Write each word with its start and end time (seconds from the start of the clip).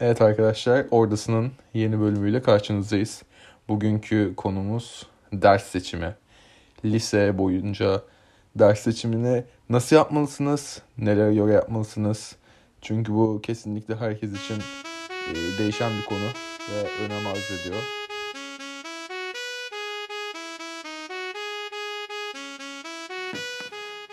Evet 0.00 0.22
arkadaşlar, 0.22 0.86
Ordası'nın 0.90 1.52
yeni 1.74 2.00
bölümüyle 2.00 2.42
karşınızdayız. 2.42 3.22
Bugünkü 3.68 4.32
konumuz 4.36 5.06
ders 5.32 5.64
seçimi. 5.64 6.14
Lise 6.84 7.38
boyunca 7.38 8.02
ders 8.56 8.80
seçimini 8.80 9.44
nasıl 9.70 9.96
yapmalısınız, 9.96 10.82
nelere 10.98 11.34
göre 11.34 11.52
yapmalısınız? 11.52 12.36
Çünkü 12.80 13.12
bu 13.12 13.40
kesinlikle 13.42 13.96
herkes 13.96 14.30
için 14.30 14.58
e, 15.30 15.58
değişen 15.58 15.92
bir 16.00 16.04
konu 16.04 16.28
ve 16.70 17.04
önem 17.04 17.26
arz 17.26 17.60
ediyor. 17.60 18.01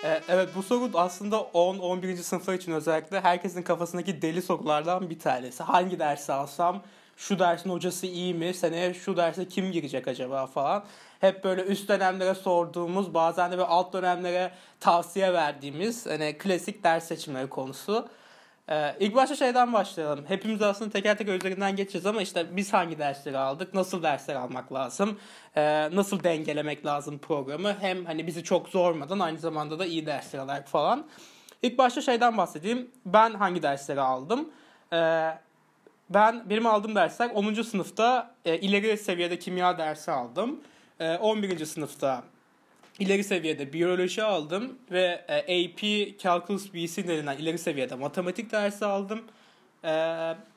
Evet 0.04 0.50
bu 0.55 0.63
soru 0.63 0.89
aslında 0.93 1.36
10-11. 1.36 2.15
sınıflar 2.15 2.54
için 2.54 2.71
özellikle 2.71 3.21
herkesin 3.21 3.63
kafasındaki 3.63 4.21
deli 4.21 4.41
sorulardan 4.41 5.09
bir 5.09 5.20
tanesi. 5.20 5.64
Hangi 5.64 6.00
dersi 6.00 6.33
alsam, 6.33 6.83
şu 7.18 7.39
dersin 7.39 7.69
hocası 7.69 8.06
iyi 8.06 8.33
mi, 8.33 8.54
seneye 8.54 8.93
şu 8.93 9.18
derse 9.18 9.47
kim 9.47 9.71
girecek 9.71 10.07
acaba 10.07 10.47
falan. 10.47 10.83
Hep 11.20 11.43
böyle 11.43 11.61
üst 11.64 11.89
dönemlere 11.89 12.36
sorduğumuz, 12.36 13.14
bazen 13.14 13.51
de 13.51 13.57
böyle 13.57 13.68
alt 13.68 13.93
dönemlere 13.93 14.51
tavsiye 14.79 15.33
verdiğimiz 15.33 16.06
hani 16.06 16.37
klasik 16.37 16.84
ders 16.84 17.07
seçimleri 17.07 17.50
konusu. 17.50 18.09
Ee, 18.69 18.96
ilk 19.00 19.15
başta 19.15 19.36
şeyden 19.36 19.73
başlayalım. 19.73 20.25
Hepimiz 20.28 20.61
aslında 20.61 20.91
teker 20.91 21.18
teker 21.18 21.33
üzerinden 21.33 21.75
geçeceğiz 21.75 22.05
ama 22.05 22.21
işte 22.21 22.46
biz 22.51 22.73
hangi 22.73 23.00
dersleri 23.00 23.37
aldık, 23.37 23.73
nasıl 23.73 24.04
dersler 24.04 24.36
almak 24.36 24.73
lazım, 24.73 25.19
ee, 25.55 25.95
nasıl 25.95 26.23
dengelemek 26.23 26.86
lazım 26.86 27.18
programı. 27.18 27.75
Hem 27.79 28.05
hani 28.05 28.28
bizi 28.28 28.43
çok 28.43 28.69
zormadan 28.69 29.19
aynı 29.19 29.37
zamanda 29.39 29.79
da 29.79 29.86
iyi 29.86 30.05
dersler 30.05 30.39
alarak 30.39 30.68
falan. 30.68 31.05
İlk 31.61 31.78
başta 31.78 32.02
şeyden 32.02 32.38
bahsedeyim. 32.38 32.92
Ben 33.05 33.33
hangi 33.33 33.64
dersleri 33.64 34.02
aldım? 34.02 34.50
Ee, 34.94 35.30
ben 36.09 36.50
benim 36.50 36.66
aldığım 36.66 36.95
dersler 36.95 37.30
10. 37.33 37.64
sınıfta 37.64 38.36
e, 38.45 38.58
ileri 38.58 38.97
seviyede 38.97 39.39
kimya 39.39 39.78
dersi 39.78 40.12
aldım. 40.12 40.59
E, 41.00 41.17
11. 41.17 41.66
sınıfta 41.66 42.23
ileri 43.00 43.23
seviyede 43.23 43.73
biyoloji 43.73 44.23
aldım 44.23 44.80
ve 44.92 45.25
e, 45.28 45.66
AP 45.66 45.81
Calculus 46.19 46.73
BC 46.73 47.08
denilen 47.08 47.38
ileri 47.38 47.58
seviyede 47.58 47.95
matematik 47.95 48.52
dersi 48.52 48.86
aldım. 48.86 49.22
E, 49.83 49.89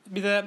bir 0.07 0.23
de 0.23 0.45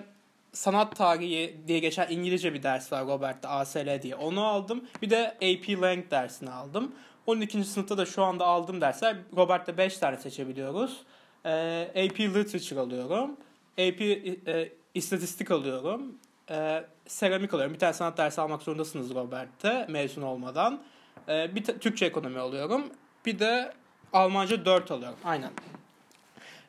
sanat 0.52 0.96
tarihi 0.96 1.56
diye 1.66 1.78
geçen 1.78 2.06
İngilizce 2.10 2.54
bir 2.54 2.62
ders 2.62 2.92
var 2.92 3.06
Robert'te 3.06 3.48
ASL 3.48 4.02
diye. 4.02 4.16
Onu 4.16 4.44
aldım. 4.44 4.84
Bir 5.02 5.10
de 5.10 5.26
AP 5.28 5.82
Lang 5.82 6.10
dersini 6.10 6.50
aldım. 6.50 6.94
12. 7.26 7.64
sınıfta 7.64 7.98
da 7.98 8.06
şu 8.06 8.22
anda 8.22 8.46
aldığım 8.46 8.80
dersler 8.80 9.16
Robert'te 9.36 9.78
5 9.78 9.98
tane 9.98 10.16
seçebiliyoruz. 10.16 11.02
E, 11.44 11.50
AP 11.90 12.20
Literature 12.20 12.80
alıyorum. 12.80 13.36
AP 13.78 14.00
e, 14.00 14.72
İstatistik 14.94 15.50
alıyorum. 15.50 16.18
E, 16.50 16.84
seramik 17.06 17.54
alıyorum. 17.54 17.74
Bir 17.74 17.78
tane 17.78 17.92
sanat 17.92 18.18
dersi 18.18 18.40
almak 18.40 18.62
zorundasınız 18.62 19.14
Robert'te 19.14 19.86
mezun 19.88 20.22
olmadan. 20.22 20.82
Ee, 21.28 21.54
bir 21.54 21.64
Türkçe 21.64 22.06
ekonomi 22.06 22.38
alıyorum. 22.38 22.82
Bir 23.26 23.38
de 23.38 23.72
Almanca 24.12 24.64
4 24.64 24.90
alıyorum. 24.90 25.18
Aynen. 25.24 25.50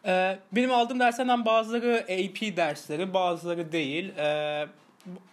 Ee, 0.06 0.40
benim 0.52 0.72
aldığım 0.74 1.00
derslerden 1.00 1.46
bazıları 1.46 2.00
AP 2.04 2.58
dersleri, 2.58 3.14
bazıları 3.14 3.72
değil. 3.72 4.14
Ee, 4.18 4.68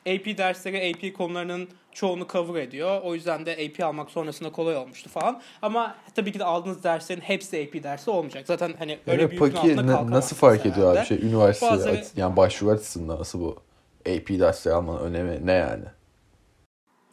AP 0.06 0.38
dersleri 0.38 0.94
AP 0.94 1.12
konularının 1.16 1.68
çoğunu 1.92 2.26
cover 2.28 2.60
ediyor. 2.62 3.00
O 3.02 3.14
yüzden 3.14 3.46
de 3.46 3.52
AP 3.52 3.84
almak 3.84 4.10
sonrasında 4.10 4.52
kolay 4.52 4.76
olmuştu 4.76 5.10
falan. 5.10 5.42
Ama 5.62 5.94
tabii 6.14 6.32
ki 6.32 6.38
de 6.38 6.44
aldığınız 6.44 6.84
derslerin 6.84 7.20
hepsi 7.20 7.68
AP 7.68 7.82
dersi 7.82 8.10
olmayacak. 8.10 8.46
Zaten 8.46 8.74
hani 8.78 8.98
öyle 9.06 9.22
Evet, 9.22 9.32
bir 9.32 9.38
peki 9.38 9.58
altında 9.58 9.74
kalkamazsınız 9.76 10.10
nasıl 10.12 10.36
fark 10.36 10.66
ediyor 10.66 10.86
abi 10.90 10.98
herhalde. 10.98 11.08
şey 11.08 11.28
üniversite 11.28 11.66
Bazıları- 11.66 12.04
yani 12.16 12.36
başvuru 12.36 12.70
açısından 12.70 13.18
nasıl 13.20 13.40
bu 13.40 13.56
AP 14.00 14.38
dersleri 14.40 14.74
almanın 14.74 14.98
önemi 15.14 15.46
ne 15.46 15.52
yani? 15.52 15.84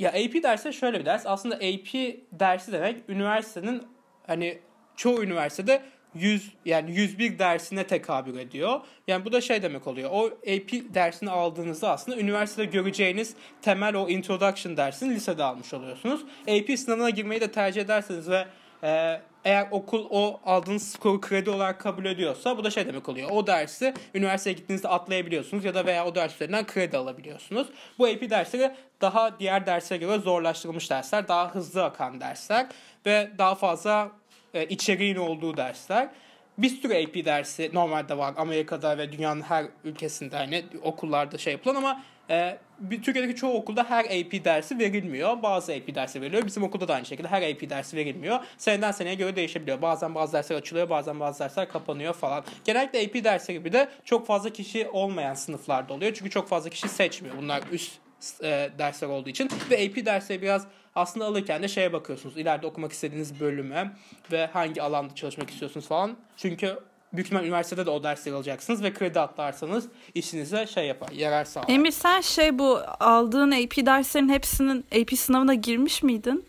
Ya 0.02 0.10
AP 0.10 0.44
dersi 0.44 0.74
şöyle 0.74 1.00
bir 1.00 1.06
ders. 1.06 1.26
Aslında 1.26 1.56
AP 1.56 2.18
dersi 2.32 2.72
demek 2.72 3.10
üniversitenin 3.10 3.84
hani 4.28 4.60
çoğu 4.96 5.24
üniversitede 5.24 5.82
100 6.16 6.54
yani 6.66 6.92
101 6.92 7.40
dersine 7.40 7.88
tekabül 7.88 8.38
ediyor. 8.38 8.82
Yani 9.08 9.26
bu 9.26 9.32
da 9.32 9.42
şey 9.42 9.62
demek 9.62 9.88
oluyor. 9.88 10.10
O 10.14 10.26
AP 10.26 10.94
dersini 10.94 11.30
aldığınızda 11.30 11.92
aslında 11.92 12.18
üniversitede 12.18 12.66
göreceğiniz 12.66 13.36
temel 13.62 13.96
o 13.96 14.10
introduction 14.10 14.78
dersini 14.78 15.16
lisede 15.16 15.44
almış 15.44 15.74
oluyorsunuz. 15.74 16.22
AP 16.48 16.80
sınavına 16.80 17.10
girmeyi 17.10 17.42
de 17.42 17.52
tercih 17.52 17.82
ederseniz 17.82 18.30
ve 18.30 18.46
e, 18.84 19.22
eğer 19.46 19.68
okul 19.72 20.08
o 20.10 20.40
aldığınız 20.46 20.92
skoru 20.92 21.22
kredi 21.22 21.50
olarak 21.50 21.80
kabul 21.80 22.06
ediyorsa 22.06 22.58
bu 22.58 22.64
da 22.64 22.70
şey 22.70 22.88
demek 22.88 23.10
oluyor. 23.10 23.30
O 23.32 23.48
dersi 23.48 23.94
üniversiteye 24.14 24.56
gittiğinizde 24.56 24.88
atlayabiliyorsunuz 24.88 25.66
ya 25.66 25.76
da 25.76 25.86
veya 25.86 26.06
o 26.06 26.16
ders 26.16 26.36
üzerinden 26.36 26.68
kredi 26.68 26.98
alabiliyorsunuz. 26.98 27.68
Bu 28.00 28.06
AP 28.06 28.30
dersleri 28.30 28.72
daha 29.02 29.40
diğer 29.40 29.66
derslere 29.66 30.00
göre 30.00 30.20
zorlaştırılmış 30.20 30.90
dersler, 30.90 31.28
daha 31.28 31.56
hızlı 31.56 31.84
akan 31.84 32.22
dersler 32.22 32.68
ve 33.06 33.32
daha 33.38 33.56
fazla 33.56 34.12
e, 34.54 34.66
içeriğin 34.66 35.16
olduğu 35.16 35.58
dersler. 35.58 36.10
Bir 36.58 36.70
sürü 36.70 36.94
AP 36.94 37.26
dersi 37.26 37.70
normalde 37.74 38.18
var 38.18 38.34
Amerika'da 38.38 38.98
ve 38.98 39.12
dünyanın 39.12 39.42
her 39.42 39.66
ülkesinde 39.84 40.38
hani 40.38 40.66
okullarda 40.84 41.38
şey 41.38 41.54
yapılan 41.54 41.76
ama 41.76 42.04
e, 42.32 42.58
bir 42.80 43.02
Türkiye'deki 43.04 43.36
çoğu 43.36 43.54
okulda 43.54 43.84
her 43.90 44.06
AP 44.06 44.46
dersi 44.46 44.80
verilmiyor. 44.80 45.44
Bazı 45.44 45.74
AP 45.74 45.96
dersi 45.96 46.22
veriliyor. 46.22 46.46
Bizim 46.46 46.64
okulda 46.64 46.88
da 46.88 46.94
aynı 46.94 47.06
şekilde 47.06 47.28
her 47.28 47.52
AP 47.52 47.70
dersi 47.70 47.98
verilmiyor. 47.98 48.40
Seneden 48.58 48.92
seneye 48.92 49.16
göre 49.16 49.36
değişebiliyor. 49.36 49.82
Bazen 49.82 50.16
bazı 50.16 50.34
dersler 50.34 50.56
açılıyor, 50.56 50.90
bazen 50.90 51.20
bazı 51.20 51.40
dersler 51.40 51.70
kapanıyor 51.70 52.14
falan. 52.14 52.44
Genellikle 52.66 53.00
AP 53.00 53.24
dersleri 53.24 53.58
gibi 53.58 53.74
de 53.74 53.90
çok 54.06 54.28
fazla 54.28 54.50
kişi 54.50 54.88
olmayan 54.88 55.34
sınıflarda 55.34 55.94
oluyor. 55.94 56.14
Çünkü 56.14 56.30
çok 56.30 56.48
fazla 56.48 56.70
kişi 56.70 56.90
seçmiyor. 56.90 57.36
Bunlar 57.38 57.64
üst 57.72 58.00
e, 58.44 58.70
dersler 58.78 59.08
olduğu 59.08 59.30
için 59.30 59.50
ve 59.72 59.76
AP 59.76 60.06
dersleri 60.06 60.42
biraz 60.42 60.68
aslında 60.96 61.26
alırken 61.26 61.64
de 61.64 61.68
şeye 61.68 61.94
bakıyorsunuz. 61.94 62.38
İleride 62.38 62.68
okumak 62.68 62.92
istediğiniz 62.92 63.40
bölüme 63.40 63.92
ve 64.32 64.46
hangi 64.46 64.82
alanda 64.82 65.16
çalışmak 65.16 65.50
istiyorsunuz 65.50 65.88
falan. 65.88 66.18
Çünkü 66.38 66.78
büyük 67.14 67.28
ihtimal 67.28 67.44
üniversitede 67.44 67.86
de 67.86 67.90
o 67.90 68.04
dersleri 68.04 68.36
alacaksınız 68.36 68.84
ve 68.84 68.94
kredi 68.94 69.20
atlarsanız 69.20 69.88
işinize 70.16 70.68
şey 70.68 70.88
yapar, 70.88 71.10
yarar 71.10 71.46
sağlar. 71.46 71.70
Emir 71.70 71.92
sen 71.92 72.22
şey 72.22 72.60
bu 72.60 72.80
aldığın 73.00 73.52
AP 73.52 73.86
derslerin 73.86 74.30
hepsinin 74.30 74.86
AP 75.02 75.18
sınavına 75.18 75.54
girmiş 75.54 76.04
miydin? 76.04 76.46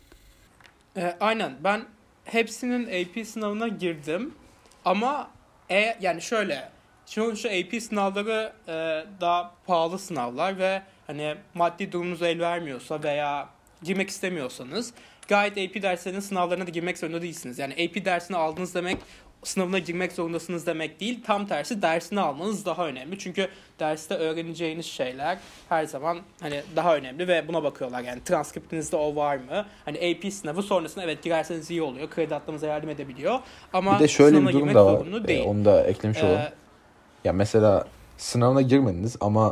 E, 0.96 1.16
aynen 1.20 1.52
ben 1.64 1.84
hepsinin 2.24 2.86
AP 2.86 3.26
sınavına 3.26 3.68
girdim 3.68 4.34
ama 4.84 5.30
e, 5.70 5.96
yani 6.00 6.22
şöyle 6.22 6.72
Şimdi 7.06 7.36
şu 7.36 7.48
AP 7.48 7.82
sınavları 7.82 8.52
e, 8.68 8.72
daha 9.20 9.54
pahalı 9.66 9.98
sınavlar 9.98 10.58
ve 10.58 10.82
hani 11.06 11.34
maddi 11.54 11.92
durumunuz 11.92 12.22
el 12.22 12.40
vermiyorsa 12.40 13.02
veya 13.02 13.48
girmek 13.82 14.10
istemiyorsanız 14.10 14.92
gayet 15.28 15.52
AP 15.52 15.82
derslerinin 15.82 16.20
sınavlarına 16.20 16.66
da 16.66 16.70
girmek 16.70 16.98
zorunda 16.98 17.22
değilsiniz. 17.22 17.58
Yani 17.58 17.72
AP 17.72 18.04
dersini 18.04 18.36
aldınız 18.36 18.74
demek 18.74 18.98
sınavına 19.42 19.78
girmek 19.78 20.12
zorundasınız 20.12 20.66
demek 20.66 21.00
değil. 21.00 21.20
Tam 21.26 21.46
tersi 21.46 21.82
dersini 21.82 22.20
almanız 22.20 22.66
daha 22.66 22.86
önemli. 22.86 23.18
Çünkü 23.18 23.48
derste 23.80 24.14
öğreneceğiniz 24.14 24.86
şeyler 24.86 25.38
her 25.68 25.84
zaman 25.84 26.18
hani 26.40 26.62
daha 26.76 26.96
önemli 26.96 27.28
ve 27.28 27.48
buna 27.48 27.62
bakıyorlar. 27.62 28.00
Yani 28.00 28.24
transkriptinizde 28.24 28.96
o 28.96 29.16
var 29.16 29.36
mı? 29.36 29.66
Hani 29.84 29.98
AP 29.98 30.32
sınavı 30.32 30.62
sonrasında 30.62 31.04
evet 31.04 31.22
girerseniz 31.22 31.70
iyi 31.70 31.82
oluyor. 31.82 32.10
Kredi 32.10 32.34
atlamanıza 32.34 32.66
yardım 32.66 32.90
edebiliyor. 32.90 33.38
Ama 33.72 33.94
Bir 33.94 33.98
de 34.04 34.08
şöyle 34.08 34.48
bir 34.48 34.52
durum 34.52 34.74
da 34.74 34.86
var. 34.86 35.06
Ee, 35.24 35.28
değil. 35.28 35.44
onu 35.46 35.64
da 35.64 35.84
eklemiş 35.84 36.22
olalım. 36.22 36.38
Ee, 36.38 36.52
Ya 37.24 37.32
mesela 37.32 37.86
sınavına 38.18 38.62
girmediniz 38.62 39.16
ama 39.20 39.48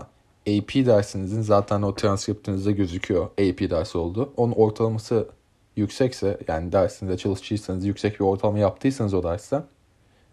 AP 0.49 0.75
dersinizin 0.87 1.43
zaten 1.43 1.83
o 1.83 1.95
transkriptinizde 1.95 2.73
gözüküyor 2.73 3.25
AP 3.27 3.71
dersi 3.71 3.99
oldu. 3.99 4.33
Onun 4.37 4.53
ortalaması 4.53 5.29
yüksekse 5.77 6.39
yani 6.49 6.73
dersinde 6.73 7.17
çalıştıysanız 7.17 7.85
yüksek 7.85 8.21
bir 8.21 8.25
ortalama 8.25 8.59
yaptıysanız 8.59 9.15
o 9.15 9.23
dersten 9.23 9.65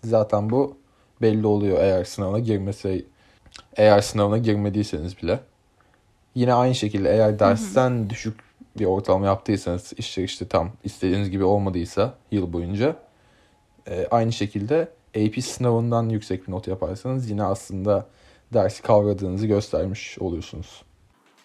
zaten 0.03 0.49
bu 0.49 0.77
belli 1.21 1.47
oluyor 1.47 1.77
eğer 1.81 2.03
sınavına 2.03 2.39
girmese 2.39 3.05
eğer 3.75 4.01
sınavına 4.01 4.37
girmediyseniz 4.37 5.21
bile. 5.21 5.39
Yine 6.35 6.53
aynı 6.53 6.75
şekilde 6.75 7.09
eğer 7.09 7.39
dersten 7.39 8.09
düşük 8.09 8.39
bir 8.79 8.85
ortalama 8.85 9.25
yaptıysanız 9.25 9.93
işte 9.97 10.23
işte 10.23 10.47
tam 10.47 10.71
istediğiniz 10.83 11.29
gibi 11.29 11.43
olmadıysa 11.43 12.13
yıl 12.31 12.53
boyunca 12.53 12.95
e, 13.87 14.07
aynı 14.11 14.31
şekilde 14.31 14.91
AP 15.15 15.43
sınavından 15.43 16.09
yüksek 16.09 16.47
bir 16.47 16.51
not 16.51 16.67
yaparsanız 16.67 17.29
yine 17.29 17.43
aslında 17.43 18.05
dersi 18.53 18.83
kavradığınızı 18.83 19.47
göstermiş 19.47 20.19
oluyorsunuz. 20.19 20.83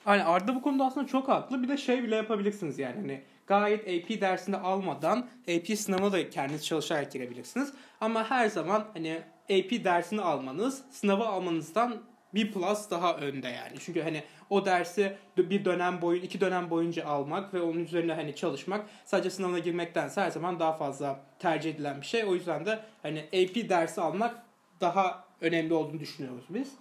Aynen 0.07 0.25
Arda 0.25 0.55
bu 0.55 0.63
konuda 0.63 0.85
aslında 0.85 1.07
çok 1.07 1.29
haklı. 1.29 1.63
Bir 1.63 1.69
de 1.69 1.77
şey 1.77 2.03
bile 2.03 2.17
yapabilirsiniz 2.17 2.79
yani 2.79 2.97
hani 2.97 3.23
gayet 3.47 3.81
AP 3.81 4.21
dersini 4.21 4.57
almadan 4.57 5.29
AP 5.49 5.79
sınavına 5.79 6.13
da 6.13 6.31
kendiniz 6.31 6.67
çalışarak 6.67 7.13
girebilirsiniz. 7.13 7.73
Ama 8.01 8.31
her 8.31 8.47
zaman 8.47 8.85
hani 8.95 9.23
AP 9.45 9.85
dersini 9.85 10.21
almanız 10.21 10.83
sınavı 10.91 11.27
almanızdan 11.27 12.03
bir 12.35 12.53
plus 12.53 12.91
daha 12.91 13.17
önde 13.17 13.49
yani. 13.49 13.79
Çünkü 13.81 14.03
hani 14.03 14.23
o 14.51 14.67
dersi 14.67 15.17
bir 15.37 15.65
dönem 15.65 16.03
boyu 16.03 16.19
iki 16.19 16.41
dönem 16.41 16.71
boyunca 16.71 17.07
almak 17.07 17.55
ve 17.55 17.63
onun 17.63 17.85
üzerine 17.85 18.15
hani 18.15 18.37
çalışmak 18.37 18.87
sadece 19.05 19.31
sınavına 19.31 19.59
girmektense 19.59 20.21
her 20.21 20.31
zaman 20.31 20.61
daha 20.61 20.73
fazla 20.73 21.21
tercih 21.39 21.75
edilen 21.75 22.01
bir 22.01 22.07
şey. 22.07 22.25
O 22.25 22.35
yüzden 22.35 22.67
de 22.67 22.81
hani 23.03 23.21
AP 23.21 23.69
dersi 23.69 24.01
almak 24.01 24.43
daha 24.81 25.25
önemli 25.41 25.75
olduğunu 25.75 26.01
düşünüyoruz 26.01 26.45
biz. 26.49 26.73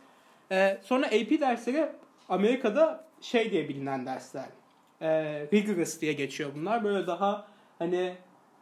Ee, 0.52 0.78
sonra 0.84 1.06
AP 1.06 1.40
dersleri 1.40 1.90
Amerika'da 2.30 3.04
şey 3.22 3.52
diye 3.52 3.70
bilinen 3.70 4.06
dersler. 4.06 4.46
Ee, 5.02 5.48
rigorous 5.54 6.02
diye 6.02 6.14
geçiyor 6.14 6.52
bunlar. 6.56 6.84
Böyle 6.84 7.08
daha 7.08 7.48
hani 7.80 8.16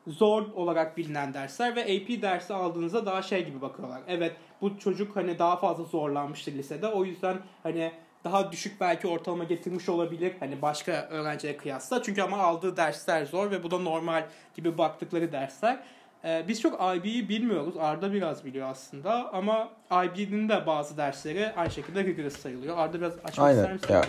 zor 0.08 0.42
olarak 0.42 0.98
bilinen 0.98 1.34
dersler 1.34 1.76
ve 1.76 1.82
AP 1.84 2.22
dersi 2.22 2.54
aldığınızda 2.54 3.06
daha 3.06 3.22
şey 3.22 3.46
gibi 3.46 3.62
bakıyorlar. 3.62 4.02
Evet 4.08 4.36
bu 4.62 4.78
çocuk 4.78 5.16
hani 5.16 5.40
daha 5.40 5.58
fazla 5.58 5.84
zorlanmıştır 5.84 6.54
lisede. 6.54 6.88
O 6.88 7.06
yüzden 7.06 7.38
hani 7.64 7.92
daha 8.24 8.52
düşük 8.52 8.82
belki 8.82 9.08
ortalama 9.08 9.44
getirmiş 9.44 9.90
olabilir 9.90 10.34
hani 10.40 10.62
başka 10.62 10.92
öğrencilere 10.92 11.58
kıyasla. 11.58 12.04
Çünkü 12.04 12.22
ama 12.22 12.38
aldığı 12.38 12.78
dersler 12.78 13.26
zor 13.26 13.52
ve 13.52 13.64
bu 13.64 13.72
da 13.72 13.78
normal 13.78 14.28
gibi 14.56 14.78
baktıkları 14.78 15.32
dersler. 15.32 15.80
Ee, 16.26 16.46
biz 16.48 16.62
çok 16.62 16.82
IB'yi 16.98 17.30
bilmiyoruz. 17.30 17.78
Arda 17.80 18.14
biraz 18.14 18.46
biliyor 18.46 18.70
aslında 18.70 19.34
ama 19.34 19.70
IB'nin 19.92 20.50
de 20.50 20.66
bazı 20.66 20.98
dersleri 20.98 21.52
aynı 21.56 21.72
şekilde 21.72 22.04
rigorous 22.04 22.38
sayılıyor. 22.38 22.78
Arda 22.78 22.98
biraz 23.02 23.14
açmak 23.24 23.48
Aynen. 23.48 23.58
ister 23.60 23.74
misin? 23.74 23.94
Ya? 23.94 24.04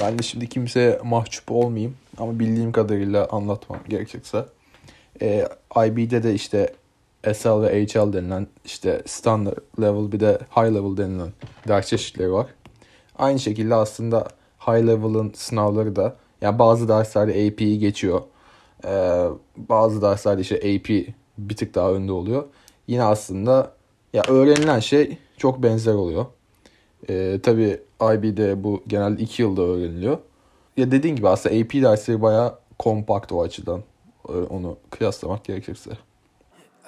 Ben 0.00 0.18
de 0.18 0.22
şimdi 0.22 0.48
kimseye 0.48 1.00
mahcup 1.04 1.52
olmayayım 1.52 1.96
ama 2.18 2.38
bildiğim 2.38 2.72
kadarıyla 2.72 3.28
anlatmam 3.30 3.78
gerekirse. 3.88 4.44
Ee, 5.22 5.48
IB'de 5.86 6.22
de 6.22 6.34
işte 6.34 6.74
SL 7.34 7.62
ve 7.62 7.86
HL 7.86 8.12
denilen 8.12 8.46
işte 8.64 9.02
standard 9.06 9.58
level 9.80 10.12
bir 10.12 10.20
de 10.20 10.38
high 10.56 10.74
level 10.74 10.96
denilen 10.96 11.32
ders 11.68 11.86
çeşitleri 11.86 12.32
var. 12.32 12.46
Aynı 13.18 13.38
şekilde 13.38 13.74
aslında 13.74 14.28
high 14.60 14.86
level'ın 14.86 15.32
sınavları 15.34 15.96
da 15.96 16.16
yani 16.40 16.58
bazı 16.58 16.88
derslerde 16.88 17.32
AP'yi 17.32 17.78
geçiyor. 17.78 18.22
Ee, 18.84 19.24
bazı 19.56 20.02
derslerde 20.02 20.40
işte 20.40 20.56
AP 20.56 21.14
bir 21.38 21.56
tık 21.56 21.74
daha 21.74 21.92
önde 21.92 22.12
oluyor. 22.12 22.44
Yine 22.86 23.02
aslında 23.02 23.72
ya 24.12 24.22
öğrenilen 24.28 24.80
şey 24.80 25.18
çok 25.36 25.62
benzer 25.62 25.94
oluyor. 25.94 26.26
Ee, 27.08 27.40
tabii 27.42 27.80
IB'de 28.02 28.64
bu 28.64 28.82
genelde 28.86 29.22
2 29.22 29.42
yılda 29.42 29.62
öğreniliyor. 29.62 30.18
Ya 30.76 30.90
dediğin 30.90 31.16
gibi 31.16 31.28
aslında 31.28 31.56
AP 31.56 31.72
dersleri 31.72 32.22
bayağı 32.22 32.58
kompakt 32.78 33.32
o 33.32 33.42
açıdan. 33.42 33.82
Ee, 34.28 34.32
Onu 34.32 34.76
kıyaslamak 34.90 35.44
gerekirse. 35.44 35.90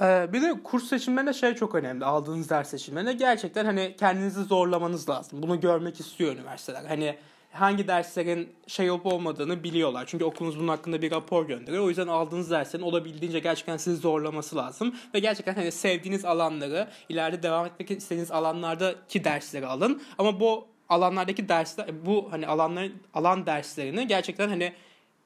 Ee, 0.01 0.29
bir 0.33 0.43
de 0.43 0.55
kurs 0.65 0.85
seçimlerinde 0.85 1.33
şey 1.33 1.55
çok 1.55 1.75
önemli. 1.75 2.05
Aldığınız 2.05 2.51
ders 2.51 2.69
seçimlerinde 2.69 3.13
gerçekten 3.13 3.65
hani 3.65 3.95
kendinizi 3.99 4.43
zorlamanız 4.43 5.09
lazım. 5.09 5.43
Bunu 5.43 5.61
görmek 5.61 6.01
istiyor 6.01 6.33
üniversiteler. 6.33 6.85
Hani 6.85 7.17
hangi 7.55 7.89
derslerin 7.89 8.53
şey 8.67 8.91
olup 8.91 9.07
olmadığını 9.07 9.65
biliyorlar. 9.65 10.05
Çünkü 10.07 10.25
okulunuz 10.25 10.59
bunun 10.59 10.69
hakkında 10.69 11.03
bir 11.03 11.11
rapor 11.11 11.47
gönderiyor. 11.47 11.85
O 11.85 11.89
yüzden 11.89 12.07
aldığınız 12.07 12.51
derslerin 12.51 12.83
olabildiğince 12.83 13.39
gerçekten 13.39 13.77
sizi 13.77 13.97
zorlaması 13.97 14.57
lazım. 14.57 14.95
Ve 15.15 15.19
gerçekten 15.19 15.55
hani 15.55 15.73
sevdiğiniz 15.73 16.25
alanları, 16.25 16.89
ileride 17.09 17.43
devam 17.43 17.67
etmek 17.67 17.91
istediğiniz 17.91 18.31
alanlardaki 18.31 19.25
dersleri 19.25 19.67
alın. 19.67 20.03
Ama 20.19 20.41
bu 20.41 20.67
alanlardaki 20.89 21.49
dersler, 21.49 22.07
bu 22.07 22.29
hani 22.31 22.47
alanların 22.47 22.93
alan 23.15 23.47
derslerini 23.47 24.07
gerçekten 24.07 24.49
hani 24.49 24.73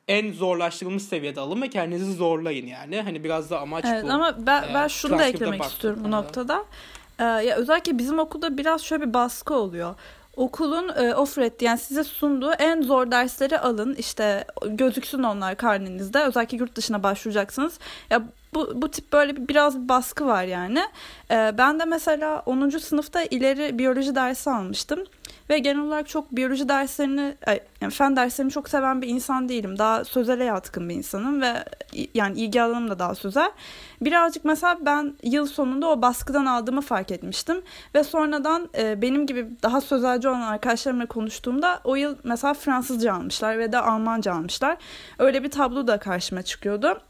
en 0.08 0.32
zorlaştırılmış 0.32 1.02
seviyede 1.02 1.40
alın 1.40 1.62
ve 1.62 1.68
kendinizi 1.70 2.12
zorlayın 2.12 2.66
yani. 2.66 3.00
Hani 3.00 3.24
biraz 3.24 3.50
da 3.50 3.60
amaç 3.60 3.84
Evet 3.88 4.04
bu. 4.04 4.08
ama 4.12 4.36
ben, 4.46 4.62
Ee, 4.62 4.74
ben 4.74 4.88
şunu 4.88 5.18
da 5.18 5.24
eklemek 5.24 5.62
istiyorum 5.64 6.00
bu 6.04 6.10
noktada. 6.10 6.64
Ee, 7.18 7.24
ya 7.24 7.56
özellikle 7.56 7.98
bizim 7.98 8.18
okulda 8.18 8.58
biraz 8.58 8.82
şöyle 8.82 9.08
bir 9.08 9.14
baskı 9.14 9.54
oluyor. 9.54 9.94
Okulun 10.38 10.88
e, 10.88 11.14
offer 11.14 11.50
yani 11.60 11.78
size 11.78 12.04
sunduğu 12.04 12.52
en 12.52 12.82
zor 12.82 13.10
dersleri 13.10 13.58
alın. 13.58 13.94
İşte 13.94 14.44
gözüksün 14.66 15.22
onlar 15.22 15.56
karnenizde. 15.56 16.22
Özellikle 16.22 16.56
yurt 16.56 16.76
dışına 16.76 17.02
başvuracaksınız. 17.02 17.78
Ya 18.10 18.22
bu, 18.54 18.82
bu 18.82 18.90
tip 18.90 19.12
böyle 19.12 19.36
bir, 19.36 19.48
biraz 19.48 19.82
bir 19.82 19.88
baskı 19.88 20.26
var 20.26 20.44
yani. 20.44 20.80
Ee, 21.30 21.54
ben 21.58 21.80
de 21.80 21.84
mesela 21.84 22.42
10. 22.46 22.68
sınıfta 22.68 23.22
ileri 23.22 23.78
biyoloji 23.78 24.14
dersi 24.14 24.50
almıştım. 24.50 25.04
Ve 25.50 25.58
genel 25.58 25.82
olarak 25.82 26.08
çok 26.08 26.36
biyoloji 26.36 26.68
derslerini, 26.68 27.36
yani 27.80 27.92
fen 27.92 28.16
derslerini 28.16 28.52
çok 28.52 28.68
seven 28.68 29.02
bir 29.02 29.08
insan 29.08 29.48
değilim. 29.48 29.78
Daha 29.78 30.04
sözele 30.04 30.44
yatkın 30.44 30.88
bir 30.88 30.94
insanım 30.94 31.42
ve 31.42 31.64
yani 32.14 32.40
ilgi 32.40 32.62
alanım 32.62 32.90
da 32.90 32.98
daha 32.98 33.14
sözel. 33.14 33.50
Birazcık 34.00 34.44
mesela 34.44 34.78
ben 34.80 35.14
yıl 35.22 35.46
sonunda 35.46 35.88
o 35.88 36.02
baskıdan 36.02 36.46
aldığımı 36.46 36.80
fark 36.80 37.10
etmiştim. 37.10 37.62
Ve 37.94 38.04
sonradan 38.04 38.68
e, 38.78 39.02
benim 39.02 39.26
gibi 39.26 39.46
daha 39.62 39.80
sözelci 39.80 40.28
olan 40.28 40.40
arkadaşlarımla 40.40 41.06
konuştuğumda 41.06 41.80
o 41.84 41.94
yıl 41.94 42.16
mesela 42.24 42.54
Fransızca 42.54 43.14
almışlar 43.14 43.58
ve 43.58 43.72
de 43.72 43.78
Almanca 43.78 44.32
almışlar. 44.32 44.76
Öyle 45.18 45.42
bir 45.42 45.50
tablo 45.50 45.86
da 45.86 45.98
karşıma 45.98 46.42
çıkıyordu. 46.42 47.00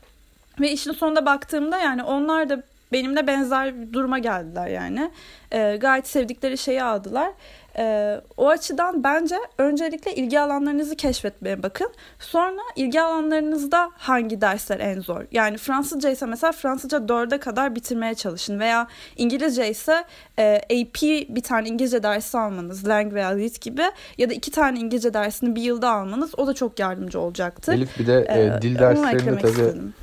Ve 0.60 0.72
işin 0.72 0.92
sonunda 0.92 1.26
baktığımda 1.26 1.78
yani 1.78 2.02
onlar 2.02 2.48
da 2.48 2.62
benimle 2.92 3.26
benzer 3.26 3.80
bir 3.80 3.92
duruma 3.92 4.18
geldiler 4.18 4.66
yani. 4.66 5.10
E, 5.52 5.76
gayet 5.76 6.08
sevdikleri 6.08 6.58
şeyi 6.58 6.82
aldılar. 6.82 7.30
E, 7.78 8.16
o 8.36 8.48
açıdan 8.48 9.04
bence 9.04 9.36
öncelikle 9.58 10.14
ilgi 10.14 10.40
alanlarınızı 10.40 10.96
keşfetmeye 10.96 11.62
bakın. 11.62 11.88
Sonra 12.18 12.60
ilgi 12.76 13.00
alanlarınızda 13.00 13.90
hangi 13.96 14.40
dersler 14.40 14.80
en 14.80 15.00
zor? 15.00 15.24
Yani 15.32 15.58
Fransızca 15.58 16.10
ise 16.10 16.26
mesela 16.26 16.52
Fransızca 16.52 16.98
4'e 16.98 17.38
kadar 17.38 17.74
bitirmeye 17.74 18.14
çalışın. 18.14 18.60
Veya 18.60 18.88
İngilizce 19.16 19.70
ise 19.70 20.04
e, 20.38 20.56
AP 20.56 21.02
bir 21.28 21.42
tane 21.42 21.68
İngilizce 21.68 22.02
dersi 22.02 22.38
almanız, 22.38 22.88
Lang 22.88 23.14
veya 23.14 23.28
Lit 23.28 23.60
gibi. 23.60 23.82
Ya 24.18 24.30
da 24.30 24.34
iki 24.34 24.50
tane 24.50 24.78
İngilizce 24.78 25.14
dersini 25.14 25.56
bir 25.56 25.62
yılda 25.62 25.90
almanız 25.90 26.38
o 26.38 26.46
da 26.46 26.54
çok 26.54 26.78
yardımcı 26.78 27.20
olacaktır. 27.20 27.72
Elif 27.72 27.98
bir 27.98 28.06
de 28.06 28.26
e, 28.28 28.40
Ee, 28.40 28.62
dil 28.62 28.78
derslerinde 28.78 29.38
tabii 29.38 29.50
istedim. 29.50 29.94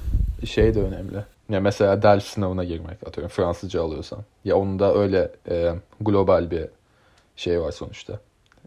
Şey 0.45 0.75
de 0.75 0.79
önemli. 0.81 1.23
Ya 1.49 1.59
mesela 1.59 2.01
ders 2.01 2.25
sınavına 2.25 2.63
girmek 2.63 3.07
atıyorum 3.07 3.29
Fransızca 3.31 3.83
alıyorsan. 3.83 4.19
Ya 4.45 4.57
onun 4.57 4.79
da 4.79 4.95
öyle 4.95 5.31
e, 5.49 5.73
global 6.01 6.51
bir 6.51 6.67
şey 7.35 7.61
var 7.61 7.71
sonuçta. 7.71 8.19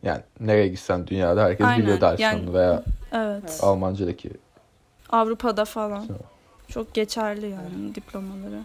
Yani 0.03 0.21
nereye 0.41 0.69
gitsen 0.69 1.07
dünyada 1.07 1.45
herkes 1.45 1.67
Aynen, 1.67 1.83
biliyor 1.83 2.01
ders 2.01 2.21
yani- 2.21 2.39
sınavını 2.41 2.59
veya 2.59 2.83
Evet. 3.13 3.59
Almancadaki. 3.63 4.31
Avrupa'da 5.11 5.65
falan. 5.65 6.01
Sınav. 6.01 6.17
Çok 6.69 6.95
geçerli 6.95 7.51
yani 7.51 7.95
diplomaları. 7.95 8.61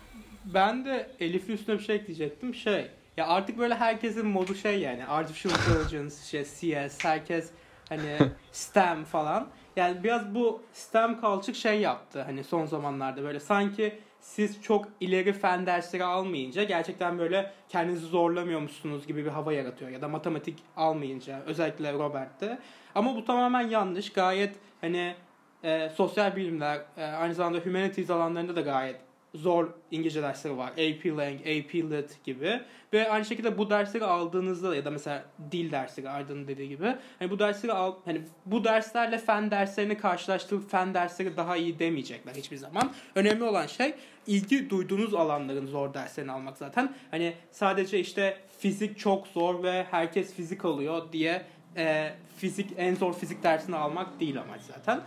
Ben 0.46 0.86
de 0.86 1.10
Elif'in 1.20 1.54
üstüne 1.54 1.78
bir 1.80 1.84
şey 1.84 1.96
ekleyecektim. 1.96 2.56
Şey, 2.56 2.88
ya 3.18 3.28
artık 3.28 3.58
böyle 3.58 3.76
herkesin 3.76 4.26
modu 4.26 4.56
şey 4.56 4.80
yani. 4.80 5.06
Artificial 5.06 5.54
Intelligence, 5.54 6.16
şey, 6.26 6.44
CS, 6.44 7.04
herkes 7.04 7.50
hani 7.90 8.18
STEM 8.52 9.04
falan. 9.04 9.48
Yani 9.76 10.04
biraz 10.04 10.36
bu 10.36 10.62
STEM 10.74 11.22
culture 11.22 11.54
şey 11.56 11.82
yaptı 11.82 12.22
hani 12.22 12.44
son 12.44 12.66
zamanlarda 12.66 13.24
böyle 13.24 13.40
sanki 13.40 14.00
siz 14.20 14.62
çok 14.62 14.86
ileri 15.00 15.34
fen 15.34 15.66
dersleri 15.66 16.04
almayınca 16.04 16.64
gerçekten 16.64 17.20
böyle 17.20 17.52
kendinizi 17.70 18.06
zorlamıyormuşsunuz 18.06 19.08
gibi 19.08 19.26
bir 19.26 19.30
hava 19.30 19.54
yaratıyor 19.54 19.92
ya 19.92 20.02
da 20.02 20.08
matematik 20.08 20.60
almayınca 20.78 21.42
özellikle 21.46 21.94
Robert'te. 21.94 22.60
Ama 22.96 23.16
bu 23.16 23.26
tamamen 23.26 23.68
yanlış. 23.68 24.14
Gayet 24.14 24.56
hani 24.82 25.16
e, 25.64 25.90
sosyal 25.90 26.36
bilimler 26.36 26.82
e, 26.98 27.04
aynı 27.06 27.34
zamanda 27.34 27.58
humanities 27.58 28.10
alanlarında 28.10 28.56
da 28.56 28.62
gayet 28.62 29.02
zor 29.36 29.68
İngilizce 29.92 30.22
dersleri 30.22 30.58
var. 30.58 30.72
AP 30.72 31.06
Lang, 31.06 31.40
AP 31.42 31.76
Lit 31.76 32.24
gibi. 32.24 32.62
Ve 32.94 33.10
aynı 33.10 33.26
şekilde 33.26 33.58
bu 33.58 33.70
dersleri 33.70 34.06
aldığınızda 34.06 34.76
ya 34.76 34.86
da 34.86 34.92
mesela 34.92 35.26
dil 35.52 35.72
dersleri 35.72 36.10
Arda'nın 36.10 36.48
dediği 36.48 36.70
gibi. 36.70 36.96
Hani 37.20 37.32
bu 37.32 37.40
dersleri 37.40 37.74
al 37.74 37.94
hani 38.06 38.22
bu 38.46 38.64
derslerle 38.64 39.18
fen 39.18 39.52
derslerini 39.52 39.98
karşılaştırıp 39.98 40.72
fen 40.72 40.94
dersleri 40.94 41.38
daha 41.38 41.58
iyi 41.58 41.80
demeyecekler 41.80 42.34
hiçbir 42.36 42.58
zaman. 42.58 42.92
Önemli 43.16 43.44
olan 43.44 43.68
şey 43.68 43.96
ilgi 44.28 44.70
duyduğunuz 44.70 45.14
alanların 45.14 45.66
zor 45.66 45.94
derslerini 45.94 46.32
almak 46.32 46.58
zaten. 46.58 46.96
Hani 47.12 47.34
sadece 47.52 48.00
işte 48.00 48.38
fizik 48.60 49.00
çok 49.00 49.28
zor 49.28 49.64
ve 49.64 49.86
herkes 49.92 50.34
fizik 50.34 50.66
alıyor 50.66 51.12
diye 51.12 51.46
e, 51.78 52.14
fizik 52.38 52.70
en 52.78 52.96
zor 52.96 53.14
fizik 53.14 53.44
dersini 53.44 53.76
almak 53.76 54.20
değil 54.20 54.42
amaç 54.42 54.62
zaten. 54.62 55.02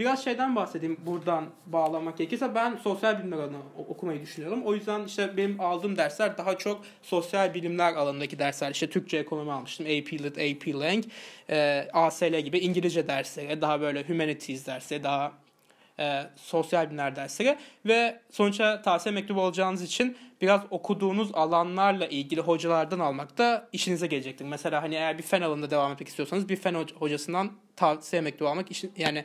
Biraz 0.00 0.24
şeyden 0.24 0.56
bahsedeyim 0.56 0.96
buradan 1.06 1.44
bağlamak 1.66 2.18
gerekirse 2.18 2.54
ben 2.54 2.76
sosyal 2.76 3.18
bilimler 3.18 3.36
alanı 3.36 3.56
okumayı 3.88 4.22
düşünüyorum. 4.22 4.62
O 4.64 4.74
yüzden 4.74 5.04
işte 5.04 5.36
benim 5.36 5.60
aldığım 5.60 5.96
dersler 5.96 6.38
daha 6.38 6.58
çok 6.58 6.80
sosyal 7.02 7.54
bilimler 7.54 7.92
alanındaki 7.92 8.38
dersler. 8.38 8.70
İşte 8.70 8.90
Türkçe 8.90 9.18
ekonomi 9.18 9.52
almıştım. 9.52 9.86
AP 9.86 10.12
Lit, 10.12 10.38
AP 10.38 10.80
Lang, 10.80 11.04
e, 11.50 11.88
ASL 11.92 12.40
gibi 12.40 12.58
İngilizce 12.58 13.08
dersleri, 13.08 13.60
daha 13.60 13.80
böyle 13.80 14.02
humanities 14.02 14.66
dersleri, 14.66 15.02
daha 15.02 15.32
e, 15.98 16.22
sosyal 16.36 16.86
bilimler 16.86 17.16
dersleri 17.16 17.56
ve 17.86 18.20
sonuçta 18.30 18.82
tavsiye 18.82 19.14
mektubu 19.14 19.42
alacağınız 19.42 19.82
için 19.82 20.16
biraz 20.40 20.60
okuduğunuz 20.70 21.34
alanlarla 21.34 22.06
ilgili 22.06 22.40
hocalardan 22.40 22.98
almak 22.98 23.38
da 23.38 23.68
işinize 23.72 24.06
gelecektir. 24.06 24.44
Mesela 24.44 24.82
hani 24.82 24.94
eğer 24.94 25.18
bir 25.18 25.22
fen 25.22 25.40
alanında 25.40 25.70
devam 25.70 25.92
etmek 25.92 26.08
istiyorsanız 26.08 26.48
bir 26.48 26.56
fen 26.56 26.74
hoca- 26.74 26.96
hocasından 26.96 27.50
tavsiye 27.76 28.22
mektubu 28.22 28.48
almak 28.48 28.70
işin, 28.70 28.92
yani 28.96 29.24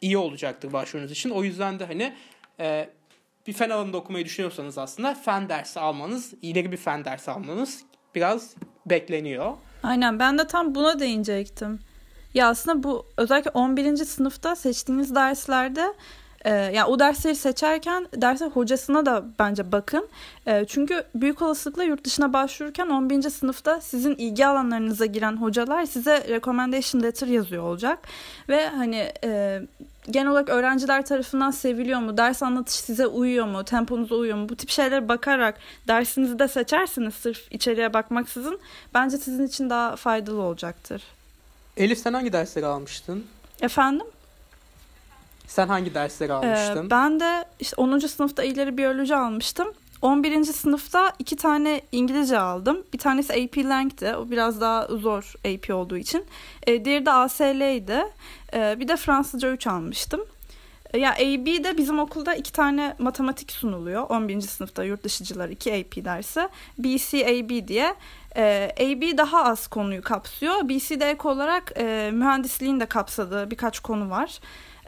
iyi 0.00 0.18
olacaktır 0.18 0.72
başvurunuz 0.72 1.10
için. 1.10 1.30
O 1.30 1.44
yüzden 1.44 1.78
de 1.78 1.84
hani 1.84 2.14
e, 2.60 2.90
bir 3.46 3.52
fen 3.52 3.70
alanında 3.70 3.96
okumayı 3.96 4.24
düşünüyorsanız 4.24 4.78
aslında 4.78 5.14
fen 5.14 5.48
dersi 5.48 5.80
almanız, 5.80 6.34
ileri 6.42 6.72
bir 6.72 6.76
fen 6.76 7.04
dersi 7.04 7.30
almanız 7.30 7.84
biraz 8.14 8.54
bekleniyor. 8.86 9.52
Aynen 9.82 10.18
ben 10.18 10.38
de 10.38 10.46
tam 10.46 10.74
buna 10.74 10.98
değinecektim. 10.98 11.78
Ya 12.34 12.48
aslında 12.48 12.82
bu 12.82 13.06
özellikle 13.16 13.50
11. 13.50 13.96
sınıfta 13.96 14.56
seçtiğiniz 14.56 15.14
derslerde 15.14 15.94
Ee, 16.46 16.50
yani 16.50 16.84
o 16.84 16.98
dersleri 16.98 17.36
seçerken 17.36 18.08
derse 18.16 18.46
hocasına 18.46 19.06
da 19.06 19.24
bence 19.38 19.72
bakın. 19.72 20.08
Ee, 20.46 20.64
çünkü 20.68 21.04
büyük 21.14 21.42
olasılıkla 21.42 21.84
yurt 21.84 22.04
dışına 22.04 22.32
başvururken 22.32 22.86
11. 22.86 23.22
sınıfta 23.22 23.80
sizin 23.80 24.14
ilgi 24.14 24.46
alanlarınıza 24.46 25.06
giren 25.06 25.36
hocalar 25.36 25.86
size 25.86 26.28
recommendation 26.28 27.02
letter 27.02 27.26
yazıyor 27.26 27.62
olacak. 27.62 27.98
Ve 28.48 28.68
hani 28.68 29.12
e, 29.24 29.62
genel 30.10 30.30
olarak 30.30 30.48
öğrenciler 30.48 31.06
tarafından 31.06 31.50
seviliyor 31.50 32.00
mu, 32.00 32.16
ders 32.16 32.42
anlatışı 32.42 32.82
size 32.82 33.06
uyuyor 33.06 33.46
mu, 33.46 33.64
temponuza 33.64 34.14
uyuyor 34.14 34.36
mu 34.36 34.48
bu 34.48 34.56
tip 34.56 34.70
şeylere 34.70 35.08
bakarak 35.08 35.58
dersinizi 35.88 36.38
de 36.38 36.48
seçersiniz 36.48 37.14
sırf 37.14 37.52
içeriye 37.52 37.94
bakmaksızın 37.94 38.58
bence 38.94 39.18
sizin 39.18 39.46
için 39.46 39.70
daha 39.70 39.96
faydalı 39.96 40.42
olacaktır. 40.42 41.02
Elif 41.76 41.98
sen 41.98 42.12
hangi 42.12 42.32
dersleri 42.32 42.66
almıştın? 42.66 43.24
Efendim? 43.60 44.06
Sen 45.46 45.68
hangi 45.68 45.94
dersleri 45.94 46.32
almıştın? 46.32 46.86
Ee, 46.86 46.90
ben 46.90 47.20
de 47.20 47.44
işte 47.60 47.76
10. 47.76 47.98
sınıfta 47.98 48.44
ileri 48.44 48.78
biyoloji 48.78 49.16
almıştım. 49.16 49.68
11. 50.02 50.44
sınıfta 50.44 51.12
iki 51.18 51.36
tane 51.36 51.80
İngilizce 51.92 52.38
aldım. 52.38 52.82
Bir 52.92 52.98
tanesi 52.98 53.32
AP 53.32 53.64
Lang'ti. 53.64 54.16
O 54.16 54.30
biraz 54.30 54.60
daha 54.60 54.86
zor 54.86 55.34
AP 55.44 55.74
olduğu 55.74 55.96
için. 55.96 56.24
Ee, 56.66 56.84
diğeri 56.84 57.06
de 57.06 57.12
ASL'ydi. 57.12 58.02
Ee, 58.54 58.76
bir 58.80 58.88
de 58.88 58.96
Fransızca 58.96 59.52
3 59.52 59.66
almıştım. 59.66 60.20
Ee, 60.94 60.98
ya 60.98 61.12
AB'de 61.12 61.78
bizim 61.78 61.98
okulda 61.98 62.34
iki 62.34 62.52
tane 62.52 62.94
matematik 62.98 63.52
sunuluyor. 63.52 64.02
11. 64.10 64.40
sınıfta 64.40 64.84
yurt 64.84 65.04
dışıcılar 65.04 65.48
iki 65.48 65.72
AP 65.72 66.04
dersi. 66.04 66.48
BC, 66.78 67.26
AB 67.26 67.68
diye. 67.68 67.94
Ee, 68.36 68.70
AB 68.80 69.18
daha 69.18 69.44
az 69.44 69.66
konuyu 69.66 70.02
kapsıyor. 70.02 70.68
BC'de 70.68 71.10
ek 71.10 71.28
olarak 71.28 71.72
e, 71.76 72.10
mühendisliğin 72.12 72.80
de 72.80 72.86
kapsadığı 72.86 73.50
birkaç 73.50 73.80
konu 73.80 74.10
var. 74.10 74.40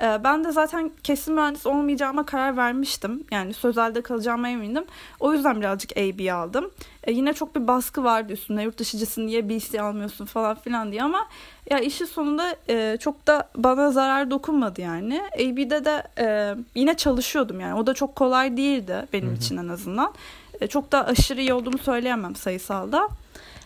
Ee, 0.02 0.24
ben 0.24 0.44
de 0.44 0.52
zaten 0.52 0.90
kesin 1.02 1.34
mühendis 1.34 1.66
olmayacağıma 1.66 2.26
karar 2.26 2.56
vermiştim. 2.56 3.24
Yani 3.30 3.54
sözelde 3.54 4.02
kalacağıma 4.02 4.48
emindim. 4.48 4.84
O 5.20 5.32
yüzden 5.32 5.60
birazcık 5.60 5.92
AB 5.96 6.32
aldım. 6.32 6.70
Ee, 7.04 7.12
yine 7.12 7.32
çok 7.32 7.56
bir 7.56 7.66
baskı 7.66 8.04
vardı 8.04 8.32
üstünde. 8.32 8.62
Yurt 8.62 8.78
dışıcısın 8.78 9.26
niye 9.26 9.48
BC 9.48 9.82
almıyorsun 9.82 10.24
falan 10.24 10.54
filan 10.54 10.92
diye 10.92 11.02
ama 11.02 11.26
ya 11.70 11.78
işin 11.78 12.04
sonunda 12.04 12.56
e, 12.68 12.96
çok 13.00 13.26
da 13.26 13.48
bana 13.56 13.90
zarar 13.90 14.30
dokunmadı 14.30 14.80
yani. 14.80 15.22
AB'de 15.34 15.84
de 15.84 16.02
e, 16.18 16.54
yine 16.74 16.96
çalışıyordum 16.96 17.60
yani. 17.60 17.74
O 17.74 17.86
da 17.86 17.94
çok 17.94 18.16
kolay 18.16 18.56
değildi 18.56 19.06
benim 19.12 19.28
Hı-hı. 19.28 19.36
için 19.36 19.56
en 19.56 19.68
azından. 19.68 20.14
E, 20.60 20.66
çok 20.66 20.92
da 20.92 21.06
aşırı 21.06 21.40
iyi 21.40 21.52
olduğumu 21.52 21.78
söyleyemem 21.78 22.36
sayısalda. 22.36 23.08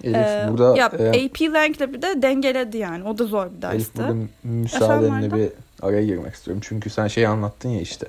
Elif 0.04 0.16
ee, 0.16 0.46
burada 0.50 0.76
ya, 0.76 0.86
e, 0.86 1.08
AP 1.08 1.40
Lang'le 1.40 1.92
bir 1.92 2.02
de 2.02 2.22
dengeledi 2.22 2.78
yani. 2.78 3.04
O 3.04 3.18
da 3.18 3.24
zor 3.24 3.46
bir 3.56 3.62
dersti. 3.62 4.02
Elif 4.02 4.08
burada 4.08 4.14
müsaadenle 4.44 5.32
bir 5.32 5.48
araya 5.82 6.04
girmek 6.04 6.34
istiyorum. 6.34 6.62
Çünkü 6.66 6.90
sen 6.90 7.08
şeyi 7.08 7.28
anlattın 7.28 7.68
ya 7.68 7.80
işte. 7.80 8.06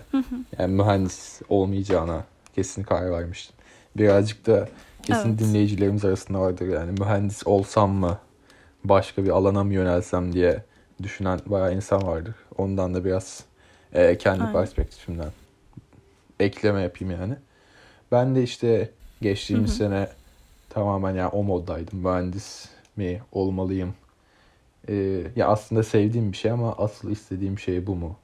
Yani 0.60 0.74
mühendis 0.74 1.42
olmayacağına 1.50 2.24
kesin 2.56 2.84
karar 2.84 3.12
vermiştin. 3.12 3.56
Birazcık 3.98 4.48
da 4.48 4.70
kesin 5.04 5.30
evet. 5.30 5.40
dinleyicilerimiz 5.40 6.06
arasında 6.06 6.40
vardır 6.40 6.68
yani 6.68 6.92
mühendis 7.00 7.48
olsam 7.48 7.92
mı 7.92 8.18
başka 8.84 9.24
bir 9.24 9.30
alana 9.30 9.63
mı 9.63 9.74
yönelsem 9.74 10.34
diye 10.34 10.63
düşünen 11.04 11.40
bayağı 11.46 11.75
insan 11.75 12.08
vardır. 12.08 12.36
Ondan 12.58 12.94
da 12.94 13.06
biraz 13.06 13.44
e, 13.94 14.18
kendi 14.18 14.42
Aynen. 14.42 14.54
perspektifimden 14.54 15.32
ekleme 16.40 16.82
yapayım 16.82 17.13
yani. 17.22 17.36
Ben 18.12 18.36
de 18.36 18.44
işte 18.44 18.90
geçtiğimiz 19.22 19.70
Hı-hı. 19.70 19.78
sene 19.78 20.08
tamamen 20.74 21.15
yani 21.15 21.30
o 21.30 21.44
moddaydım. 21.44 22.00
Mühendis 22.00 22.70
mi 22.96 23.22
olmalıyım 23.32 23.94
e, 24.89 25.24
ya 25.36 25.48
aslında 25.48 25.84
sevdiğim 25.84 26.32
bir 26.32 26.38
şey 26.38 26.51
ama 26.51 26.75
asıl 26.77 27.12
istediğim 27.12 27.60
şey 27.60 27.88
bu 27.88 27.96
mu 27.96 28.15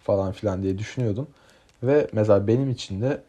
falan 0.00 0.32
filan 0.32 0.62
diye 0.62 0.78
düşünüyordum. 0.78 1.26
Ve 1.82 2.06
mesela 2.12 2.46
benim 2.46 2.70
için 2.70 3.02
de 3.02 3.22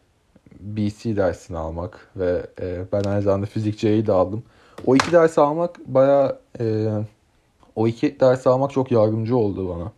BC 0.60 1.16
dersini 1.16 1.58
almak 1.58 2.08
ve 2.16 2.46
e, 2.60 2.84
ben 2.92 3.04
aynı 3.04 3.22
zamanda 3.22 3.46
fizik 3.46 3.78
C'yi 3.78 4.06
de 4.06 4.12
aldım. 4.12 4.42
O 4.86 4.96
iki 4.96 5.12
dersi 5.12 5.40
almak 5.40 5.78
baya 5.86 6.38
e, 6.60 6.88
o 7.76 7.86
iki 7.88 8.20
dersi 8.20 8.48
almak 8.48 8.70
çok 8.70 8.92
yardımcı 8.92 9.36
oldu 9.36 9.68
bana. 9.68 9.92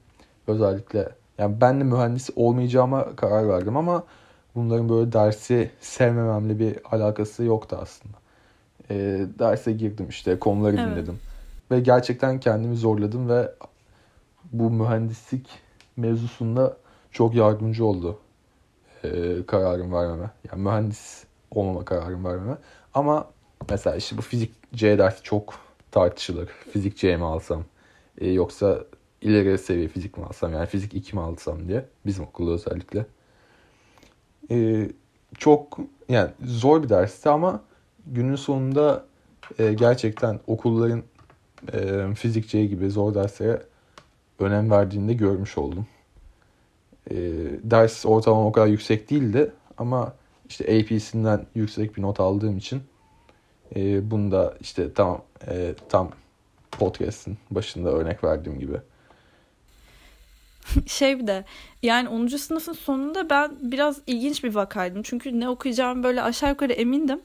Özellikle 0.47 1.09
yani 1.38 1.61
ben 1.61 1.81
de 1.81 1.85
mühendis 1.85 2.31
olmayacağıma 2.37 3.16
karar 3.16 3.49
verdim 3.49 3.76
ama 3.76 4.04
bunların 4.54 4.88
böyle 4.88 5.12
dersi 5.12 5.71
sevmememle 5.81 6.59
bir 6.59 6.76
alakası 6.93 7.45
yoktu 7.45 7.78
aslında. 7.83 8.24
E, 8.91 8.95
derse 9.38 9.73
girdim 9.73 10.07
işte 10.09 10.38
konuları 10.38 10.76
evet. 10.76 10.87
dinledim 10.87 11.19
ve 11.71 11.81
gerçekten 11.81 12.41
kendimi 12.41 12.76
zorladım 12.76 13.29
ve 13.29 13.50
bu 14.53 14.71
mühendislik 14.71 15.49
mevzusunda 15.97 16.76
çok 17.11 17.35
yardımcı 17.35 17.85
oldu 17.85 18.19
e, 19.05 19.37
kararım 19.47 19.93
vermeme. 19.93 20.31
Yani 20.50 20.62
mühendis 20.62 21.25
olmama 21.50 21.85
kararım 21.85 22.25
vermeme. 22.25 22.57
Ama 22.95 23.31
mesela 23.71 23.97
işte 23.97 24.17
bu 24.19 24.23
fizik 24.23 24.53
C 24.75 24.99
dersi 24.99 25.23
çok 25.23 25.55
tartışılır. 25.91 26.49
Fizik 26.73 26.97
C 26.97 27.17
mi 27.17 27.25
alsam 27.25 27.64
e, 28.19 28.31
yoksa 28.31 28.85
ileri 29.23 29.59
seviye 29.59 29.88
fizik 29.88 30.19
mi 30.19 30.25
alsam 30.25 30.53
yani 30.53 30.67
fizik 30.67 30.95
2 30.95 31.17
mi 31.17 31.23
alsam 31.23 31.69
diye 31.69 31.85
bizim 32.07 32.25
okulda 32.25 32.50
özellikle. 32.50 33.07
E, 34.50 34.88
çok 35.38 35.79
yani 36.09 36.31
zor 36.45 36.83
bir 36.83 36.88
dersti 36.88 37.29
ama 37.29 37.62
günün 38.06 38.37
sonunda 38.37 39.04
e, 39.58 39.73
gerçekten 39.73 40.40
okulların 40.46 41.02
e, 41.73 42.14
fizikçe 42.14 42.66
gibi 42.66 42.90
zor 42.90 43.14
derslere 43.14 43.62
önem 44.38 44.70
verdiğini 44.70 45.08
de 45.08 45.12
görmüş 45.12 45.58
oldum. 45.58 45.87
E, 47.11 47.16
ders 47.62 48.06
ortalama 48.06 48.46
o 48.46 48.52
kadar 48.52 48.66
yüksek 48.66 49.11
değildi 49.11 49.52
ama 49.78 50.14
işte 50.49 50.64
AP'sinden 50.64 51.46
yüksek 51.54 51.96
bir 51.96 52.02
not 52.02 52.20
aldığım 52.20 52.56
için 52.56 52.82
e, 53.76 54.11
bunu 54.11 54.32
da 54.32 54.54
işte 54.61 54.92
tam 54.92 55.23
e, 55.49 55.75
tam 55.88 56.11
podcast'in 56.70 57.38
başında 57.50 57.90
örnek 57.90 58.25
verdiğim 58.25 58.58
gibi. 58.58 58.76
Şey 60.87 61.18
bir 61.18 61.26
de 61.26 61.44
yani 61.82 62.08
10. 62.08 62.26
sınıfın 62.26 62.73
sonunda 62.73 63.30
ben 63.30 63.52
biraz 63.62 64.00
ilginç 64.06 64.44
bir 64.44 64.54
vakaydım. 64.54 65.02
Çünkü 65.02 65.40
ne 65.40 65.49
okuyacağım 65.49 66.02
böyle 66.02 66.23
aşağı 66.23 66.50
yukarı 66.50 66.73
emindim. 66.73 67.20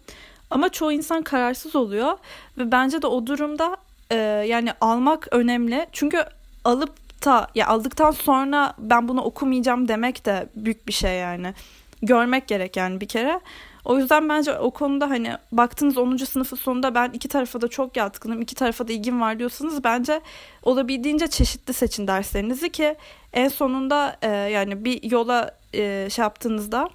Ama 0.49 0.69
çoğu 0.69 0.91
insan 0.91 1.21
kararsız 1.21 1.75
oluyor 1.75 2.17
ve 2.57 2.71
bence 2.71 3.01
de 3.01 3.07
o 3.07 3.27
durumda 3.27 3.77
e, 4.11 4.15
yani 4.47 4.69
almak 4.81 5.27
önemli. 5.31 5.87
Çünkü 5.91 6.25
alıp 6.65 7.25
da 7.25 7.47
ya 7.55 7.67
aldıktan 7.67 8.11
sonra 8.11 8.73
ben 8.77 9.07
bunu 9.07 9.21
okumayacağım 9.21 9.87
demek 9.87 10.25
de 10.25 10.47
büyük 10.55 10.87
bir 10.87 10.93
şey 10.93 11.15
yani. 11.15 11.53
Görmek 12.01 12.47
gerek 12.47 12.77
yani 12.77 13.01
bir 13.01 13.07
kere. 13.07 13.39
O 13.85 13.97
yüzden 13.97 14.29
bence 14.29 14.59
o 14.59 14.71
konuda 14.71 15.09
hani 15.09 15.33
baktığınız 15.51 15.97
10. 15.97 16.17
sınıfın 16.17 16.57
sonunda 16.57 16.95
ben 16.95 17.09
iki 17.13 17.27
tarafa 17.27 17.61
da 17.61 17.67
çok 17.67 17.97
yatkınım, 17.97 18.41
iki 18.41 18.55
tarafa 18.55 18.87
da 18.87 18.93
ilgim 18.93 19.21
var 19.21 19.39
diyorsanız 19.39 19.83
bence 19.83 20.21
olabildiğince 20.63 21.27
çeşitli 21.27 21.73
seçin 21.73 22.07
derslerinizi 22.07 22.69
ki 22.69 22.95
en 23.33 23.47
sonunda 23.47 24.17
e, 24.21 24.27
yani 24.29 24.85
bir 24.85 25.11
yola 25.11 25.55
e, 25.73 26.07
şey 26.09 26.23
yaptığınızda 26.23 26.89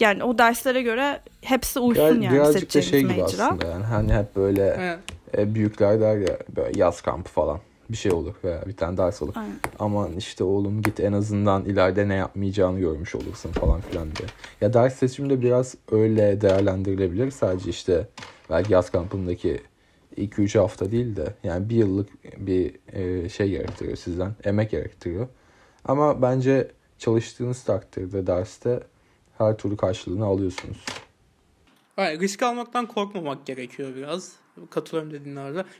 yani 0.00 0.24
o 0.24 0.38
derslere 0.38 0.82
göre 0.82 1.20
hepsi 1.40 1.80
uysun 1.80 2.20
yani 2.20 2.34
birazcık 2.34 2.74
da 2.74 2.82
şey 2.82 3.00
gibi 3.00 3.24
aslında 3.24 3.66
yani 3.66 3.84
hani 3.84 4.14
hep 4.14 4.36
böyle 4.36 4.76
evet. 4.78 4.98
e, 5.38 5.54
büyükler 5.54 6.00
der 6.00 6.16
ya 6.16 6.38
böyle 6.56 6.78
yaz 6.78 7.00
kampı 7.00 7.30
falan 7.30 7.60
bir 7.90 7.96
şey 7.96 8.12
olur 8.12 8.34
veya 8.44 8.66
bir 8.66 8.76
tane 8.76 8.96
ders 8.96 9.22
olur. 9.22 9.32
Aynen. 9.36 9.56
Aman 9.78 10.12
işte 10.12 10.44
oğlum 10.44 10.82
git 10.82 11.00
en 11.00 11.12
azından 11.12 11.64
ileride 11.64 12.08
ne 12.08 12.14
yapmayacağını 12.14 12.80
görmüş 12.80 13.14
olursun 13.14 13.52
falan 13.52 13.80
filan 13.80 14.04
diye. 14.16 14.28
Ya 14.60 14.72
ders 14.72 14.94
seçimi 14.94 15.30
de 15.30 15.42
biraz 15.42 15.74
öyle 15.92 16.40
değerlendirilebilir. 16.40 17.30
Sadece 17.30 17.70
işte 17.70 18.06
belki 18.50 18.72
yaz 18.72 18.90
kampındaki 18.90 19.60
2-3 20.16 20.58
hafta 20.58 20.90
değil 20.90 21.16
de 21.16 21.34
yani 21.44 21.68
bir 21.68 21.76
yıllık 21.76 22.08
bir 22.36 22.74
e, 22.92 23.28
şey 23.28 23.50
gerektiriyor 23.50 23.96
sizden. 23.96 24.34
Emek 24.44 24.70
gerektiriyor. 24.70 25.28
Ama 25.84 26.22
bence 26.22 26.70
çalıştığınız 26.98 27.62
takdirde 27.62 28.26
derste 28.26 28.80
her 29.38 29.56
türlü 29.56 29.76
karşılığını 29.76 30.24
alıyorsunuz. 30.24 30.76
Evet, 31.98 32.20
risk 32.20 32.42
almaktan 32.42 32.86
korkmamak 32.86 33.46
gerekiyor 33.46 33.96
biraz. 33.96 34.32
Katılıyorum 34.70 35.12
dediğin 35.12 35.36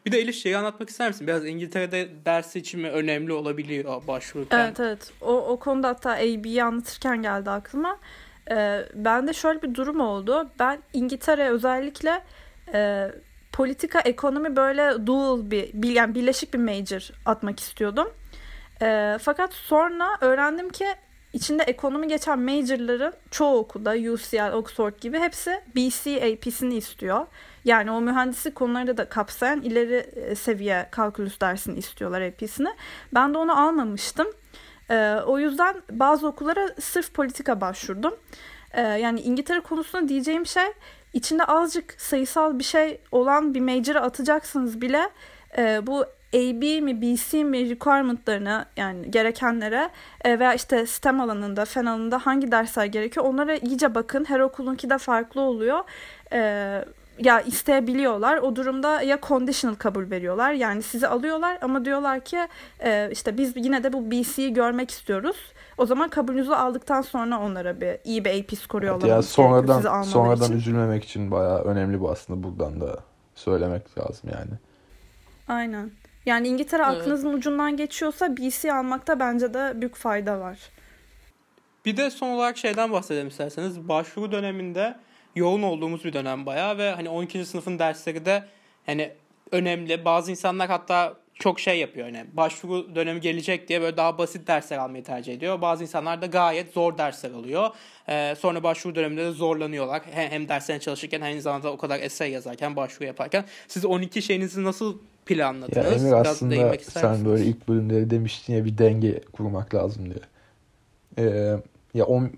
Bir 0.06 0.12
de 0.12 0.18
Elif 0.18 0.36
şeyi 0.36 0.56
anlatmak 0.56 0.90
ister 0.90 1.08
misin? 1.08 1.26
Biraz 1.26 1.46
İngiltere'de 1.46 2.08
ders 2.24 2.46
seçimi 2.46 2.88
önemli 2.88 3.32
olabiliyor 3.32 4.06
başvururken. 4.06 4.58
Evet 4.58 4.80
evet. 4.80 5.12
O, 5.20 5.36
o 5.36 5.58
konuda 5.58 5.88
hatta 5.88 6.10
AB'yi 6.10 6.64
anlatırken 6.64 7.22
geldi 7.22 7.50
aklıma. 7.50 7.98
Ee, 8.50 8.84
ben 8.94 9.28
de 9.28 9.32
şöyle 9.32 9.62
bir 9.62 9.74
durum 9.74 10.00
oldu. 10.00 10.50
Ben 10.58 10.78
İngiltere 10.92 11.48
özellikle 11.48 12.24
e, 12.74 13.10
politika, 13.52 14.00
ekonomi 14.00 14.56
böyle 14.56 15.06
dual 15.06 15.50
bir, 15.50 15.94
yani 15.94 16.14
birleşik 16.14 16.54
bir 16.54 16.58
major 16.58 17.10
atmak 17.26 17.60
istiyordum. 17.60 18.08
E, 18.82 19.18
fakat 19.20 19.52
sonra 19.52 20.08
öğrendim 20.20 20.68
ki 20.68 20.86
içinde 21.38 21.62
ekonomi 21.62 22.08
geçen 22.08 22.38
majorların 22.38 23.12
çoğu 23.30 23.58
okulda 23.58 23.90
UCL, 23.90 24.52
Oxford 24.52 24.92
gibi 25.00 25.18
hepsi 25.18 25.60
BC 25.76 26.38
istiyor. 26.76 27.26
Yani 27.64 27.90
o 27.90 28.00
mühendislik 28.00 28.54
konuları 28.54 28.96
da 28.96 29.08
kapsayan 29.08 29.62
ileri 29.62 29.94
e, 29.94 30.34
seviye 30.34 30.88
kalkülüs 30.90 31.40
dersini 31.40 31.78
istiyorlar 31.78 32.20
AP'sini. 32.22 32.68
Ben 33.14 33.34
de 33.34 33.38
onu 33.38 33.60
almamıştım. 33.60 34.26
E, 34.90 35.14
o 35.26 35.38
yüzden 35.38 35.74
bazı 35.90 36.26
okullara 36.26 36.74
sırf 36.80 37.14
politika 37.14 37.60
başvurdum. 37.60 38.14
E, 38.72 38.80
yani 38.82 39.20
İngiltere 39.20 39.60
konusunda 39.60 40.08
diyeceğim 40.08 40.46
şey 40.46 40.66
içinde 41.12 41.44
azıcık 41.44 42.00
sayısal 42.00 42.58
bir 42.58 42.64
şey 42.64 43.00
olan 43.12 43.54
bir 43.54 43.60
major'a 43.60 44.00
atacaksınız 44.00 44.80
bile 44.80 45.10
e, 45.58 45.86
bu 45.86 46.04
AB 46.34 46.80
mi 46.80 47.02
BC 47.02 47.44
mi 47.44 47.70
requirement'larını 47.70 48.64
yani 48.76 49.10
gerekenlere 49.10 49.90
e, 50.24 50.38
veya 50.38 50.54
işte 50.54 50.86
STEM 50.86 51.20
alanında, 51.20 51.64
fen 51.64 51.86
alanında 51.86 52.18
hangi 52.18 52.52
dersler 52.52 52.84
gerekiyor 52.84 53.26
onlara 53.26 53.54
iyice 53.56 53.94
bakın. 53.94 54.24
Her 54.24 54.40
okulunki 54.40 54.90
de 54.90 54.98
farklı 54.98 55.40
oluyor. 55.40 55.78
E, 56.32 56.84
ya 57.18 57.40
isteyebiliyorlar. 57.40 58.36
O 58.36 58.56
durumda 58.56 59.02
ya 59.02 59.18
conditional 59.22 59.76
kabul 59.76 60.10
veriyorlar. 60.10 60.52
Yani 60.52 60.82
sizi 60.82 61.08
alıyorlar 61.08 61.58
ama 61.62 61.84
diyorlar 61.84 62.20
ki 62.20 62.38
e, 62.84 63.08
işte 63.12 63.38
biz 63.38 63.52
yine 63.56 63.84
de 63.84 63.92
bu 63.92 64.10
BC'yi 64.10 64.52
görmek 64.52 64.90
istiyoruz. 64.90 65.36
O 65.78 65.86
zaman 65.86 66.08
kabulünüzü 66.08 66.52
aldıktan 66.52 67.02
sonra 67.02 67.40
onlara 67.40 67.80
bir 67.80 67.98
iyi 68.04 68.24
bir 68.24 68.40
AP 68.40 68.58
skoru 68.58 68.86
yollamanız 68.86 69.08
ya 69.08 69.22
sonradan, 69.22 70.02
sonradan 70.02 70.44
için. 70.44 70.56
üzülmemek 70.56 71.04
için 71.04 71.30
bayağı 71.30 71.62
önemli 71.62 72.00
bu 72.00 72.10
aslında 72.10 72.42
buradan 72.42 72.80
da 72.80 72.96
söylemek 73.34 73.98
lazım 73.98 74.30
yani. 74.32 74.67
Aynen. 75.48 75.90
Yani 76.26 76.48
İngiltere 76.48 76.82
Evet. 76.86 77.00
aklınızın 77.00 77.32
ucundan 77.32 77.76
geçiyorsa 77.76 78.36
BC 78.36 78.72
almakta 78.72 79.20
bence 79.20 79.54
de 79.54 79.72
büyük 79.80 79.96
fayda 79.96 80.40
var. 80.40 80.58
Bir 81.84 81.96
de 81.96 82.10
son 82.10 82.28
olarak 82.28 82.58
şeyden 82.58 82.92
bahsedelim 82.92 83.28
isterseniz. 83.28 83.88
Başvuru 83.88 84.32
döneminde 84.32 84.96
yoğun 85.34 85.62
olduğumuz 85.62 86.04
bir 86.04 86.12
dönem 86.12 86.46
bayağı 86.46 86.78
ve 86.78 86.90
hani 86.90 87.08
12. 87.08 87.46
sınıfın 87.46 87.78
dersleri 87.78 88.24
de 88.24 88.44
hani 88.86 89.12
önemli. 89.52 90.04
Bazı 90.04 90.30
insanlar 90.30 90.68
hatta 90.68 91.14
çok 91.38 91.60
şey 91.60 91.78
yapıyor 91.78 92.06
hani 92.06 92.24
başvuru 92.32 92.94
dönemi 92.94 93.20
gelecek 93.20 93.68
diye 93.68 93.80
böyle 93.80 93.96
daha 93.96 94.18
basit 94.18 94.46
dersler 94.46 94.78
almayı 94.78 95.04
tercih 95.04 95.34
ediyor. 95.34 95.60
Bazı 95.60 95.82
insanlar 95.82 96.22
da 96.22 96.26
gayet 96.26 96.72
zor 96.72 96.98
dersler 96.98 97.30
alıyor. 97.30 97.70
Ee, 98.08 98.34
sonra 98.38 98.62
başvuru 98.62 98.94
döneminde 98.94 99.24
de 99.24 99.30
zorlanıyorlar. 99.30 100.02
Hem, 100.10 100.30
hem 100.30 100.48
derslerine 100.48 100.80
çalışırken 100.80 101.18
hem 101.20 101.26
aynı 101.26 101.40
zamanda 101.42 101.72
o 101.72 101.76
kadar 101.76 102.00
essay 102.00 102.30
yazarken 102.30 102.76
başvuru 102.76 103.04
yaparken. 103.06 103.44
Siz 103.68 103.84
12 103.84 104.22
şeyinizi 104.22 104.64
nasıl 104.64 104.92
Ya 104.92 104.98
planladınız? 105.26 106.02
Emir 106.02 106.12
Biraz 106.12 106.26
aslında 106.26 106.78
sen 106.78 107.10
misin? 107.10 107.26
böyle 107.26 107.44
ilk 107.44 107.68
bölümleri 107.68 108.10
demiştin 108.10 108.54
ya 108.54 108.64
bir 108.64 108.78
denge 108.78 109.20
kurmak 109.32 109.74
lazım 109.74 110.04
diye. 110.04 110.20
Ee, 111.18 111.56
ya 111.94 112.04
on, 112.04 112.30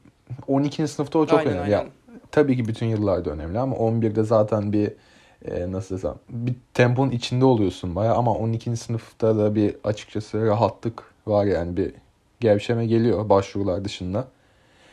12. 0.46 0.88
sınıfta 0.88 1.18
o 1.18 1.26
çok 1.26 1.38
Aynen, 1.38 1.52
önemli. 1.52 1.70
Ya, 1.70 1.78
aynen. 1.78 1.92
tabii 2.30 2.56
ki 2.56 2.68
bütün 2.68 2.86
yıllarda 2.86 3.30
önemli 3.30 3.58
ama 3.58 3.76
11'de 3.76 4.22
zaten 4.24 4.72
bir 4.72 4.92
e, 5.44 5.72
nasıl 5.72 5.96
desem 5.96 6.14
bir 6.28 6.54
temponun 6.74 7.10
içinde 7.10 7.44
oluyorsun 7.44 7.94
baya 7.96 8.14
ama 8.14 8.34
12. 8.34 8.76
sınıfta 8.76 9.38
da 9.38 9.54
bir 9.54 9.76
açıkçası 9.84 10.46
rahatlık 10.46 11.02
var 11.26 11.44
yani 11.44 11.76
bir 11.76 11.92
gevşeme 12.40 12.86
geliyor 12.86 13.28
başvurular 13.28 13.84
dışında. 13.84 14.28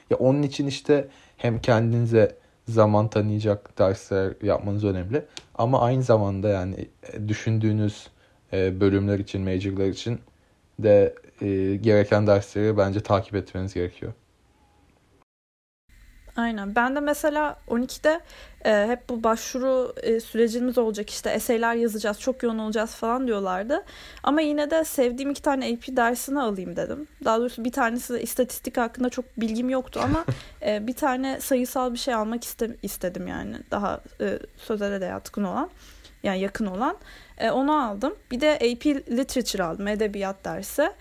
Ya 0.09 0.17
onun 0.17 0.43
için 0.43 0.67
işte 0.67 1.07
hem 1.37 1.61
kendinize 1.61 2.35
zaman 2.67 3.07
tanıyacak 3.07 3.79
dersler 3.79 4.33
yapmanız 4.43 4.83
önemli 4.83 5.25
ama 5.55 5.81
aynı 5.81 6.03
zamanda 6.03 6.49
yani 6.49 6.87
e, 7.13 7.27
düşündüğünüz 7.27 8.07
e, 8.53 8.79
bölümler 8.79 9.19
için, 9.19 9.41
majorlar 9.41 9.87
için 9.87 10.19
de 10.79 11.15
e, 11.41 11.75
gereken 11.75 12.27
dersleri 12.27 12.77
bence 12.77 12.99
takip 12.99 13.35
etmeniz 13.35 13.73
gerekiyor. 13.73 14.13
Aynen. 16.37 16.75
Ben 16.75 16.95
de 16.95 16.99
mesela 16.99 17.59
12'de 17.67 18.21
e, 18.65 18.87
hep 18.87 19.09
bu 19.09 19.23
başvuru 19.23 19.93
e, 20.03 20.19
sürecimiz 20.19 20.77
olacak 20.77 21.09
işte 21.09 21.29
eseyler 21.29 21.75
yazacağız, 21.75 22.19
çok 22.19 22.43
yoğun 22.43 22.57
olacağız 22.57 22.91
falan 22.91 23.27
diyorlardı. 23.27 23.83
Ama 24.23 24.41
yine 24.41 24.71
de 24.71 24.83
sevdiğim 24.83 25.31
iki 25.31 25.41
tane 25.41 25.65
AP 25.65 25.97
dersini 25.97 26.41
alayım 26.41 26.75
dedim. 26.75 27.07
Daha 27.25 27.39
doğrusu 27.39 27.63
bir 27.63 27.71
tanesi 27.71 28.13
de 28.13 28.21
istatistik 28.21 28.77
hakkında 28.77 29.09
çok 29.09 29.25
bilgim 29.37 29.69
yoktu 29.69 29.99
ama 30.03 30.25
e, 30.65 30.87
bir 30.87 30.93
tane 30.93 31.41
sayısal 31.41 31.93
bir 31.93 31.97
şey 31.97 32.13
almak 32.13 32.43
iste, 32.43 32.69
istedim 32.83 33.27
yani. 33.27 33.55
Daha 33.71 34.01
e, 34.21 34.39
sözele 34.57 35.01
de 35.01 35.05
yatkın 35.05 35.43
olan, 35.43 35.69
yani 36.23 36.39
yakın 36.39 36.65
olan. 36.65 36.97
E, 37.37 37.51
onu 37.51 37.83
aldım. 37.83 38.15
Bir 38.31 38.41
de 38.41 38.53
AP 38.53 38.85
Literature 39.11 39.63
aldım, 39.63 39.87
edebiyat 39.87 40.45
dersi. 40.45 40.91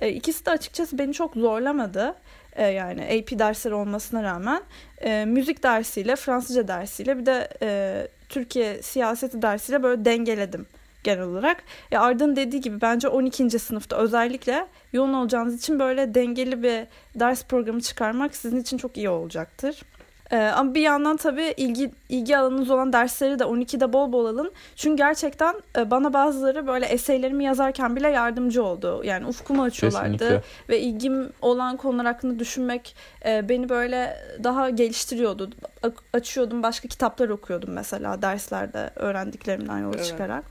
E, 0.00 0.08
ikisi 0.08 0.46
de 0.46 0.50
açıkçası 0.50 0.98
beni 0.98 1.12
çok 1.12 1.34
zorlamadı. 1.34 2.14
E, 2.56 2.66
yani 2.66 3.02
AP 3.04 3.38
dersleri 3.38 3.74
olmasına 3.74 4.22
rağmen 4.22 4.62
e, 5.00 5.24
müzik 5.24 5.62
dersiyle, 5.62 6.16
Fransızca 6.16 6.68
dersiyle 6.68 7.18
bir 7.18 7.26
de 7.26 7.48
e, 7.62 8.08
Türkiye 8.28 8.82
siyaseti 8.82 9.42
dersiyle 9.42 9.82
böyle 9.82 10.04
dengeledim 10.04 10.66
genel 11.04 11.22
olarak. 11.22 11.62
Ya 11.90 12.00
Arda'nın 12.00 12.36
dediği 12.36 12.60
gibi 12.60 12.80
bence 12.80 13.08
12. 13.08 13.58
sınıfta 13.58 13.96
özellikle 13.96 14.66
yoğun 14.92 15.12
olacağınız 15.12 15.58
için 15.58 15.78
böyle 15.78 16.14
dengeli 16.14 16.62
bir 16.62 16.86
ders 17.20 17.44
programı 17.44 17.80
çıkarmak 17.80 18.36
sizin 18.36 18.60
için 18.60 18.78
çok 18.78 18.96
iyi 18.96 19.08
olacaktır. 19.08 19.82
Ee, 20.30 20.36
ama 20.36 20.74
bir 20.74 20.80
yandan 20.80 21.16
tabii 21.16 21.54
ilgi 21.56 21.90
ilgi 22.08 22.38
alanınız 22.38 22.70
olan 22.70 22.92
dersleri 22.92 23.38
de 23.38 23.44
12'de 23.44 23.92
bol 23.92 24.12
bol 24.12 24.26
alın. 24.26 24.52
Çünkü 24.76 24.96
gerçekten 24.96 25.54
e, 25.78 25.90
bana 25.90 26.12
bazıları 26.12 26.66
böyle 26.66 26.86
eseylerimi 26.86 27.44
yazarken 27.44 27.96
bile 27.96 28.08
yardımcı 28.08 28.62
oldu. 28.64 29.00
Yani 29.04 29.26
ufkumu 29.26 29.62
açıyorlardı 29.62 30.12
Kesinlikle. 30.18 30.42
ve 30.68 30.80
ilgim 30.80 31.32
olan 31.42 31.76
konular 31.76 32.06
hakkında 32.06 32.38
düşünmek 32.38 32.96
e, 33.26 33.48
beni 33.48 33.68
böyle 33.68 34.16
daha 34.44 34.70
geliştiriyordu. 34.70 35.50
A- 35.82 36.16
açıyordum, 36.16 36.62
başka 36.62 36.88
kitaplar 36.88 37.28
okuyordum 37.28 37.70
mesela 37.72 38.22
derslerde 38.22 38.90
öğrendiklerimden 38.96 39.78
yola 39.78 39.96
Evet. 39.96 40.06
çıkarak. 40.06 40.44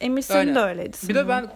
Emir 0.00 0.22
senin 0.22 0.38
Aynen. 0.38 0.54
de 0.54 0.60
öyleydi. 0.60 0.96
Bir 1.02 1.14
de 1.14 1.18
sanırım. 1.18 1.28
ben 1.28 1.50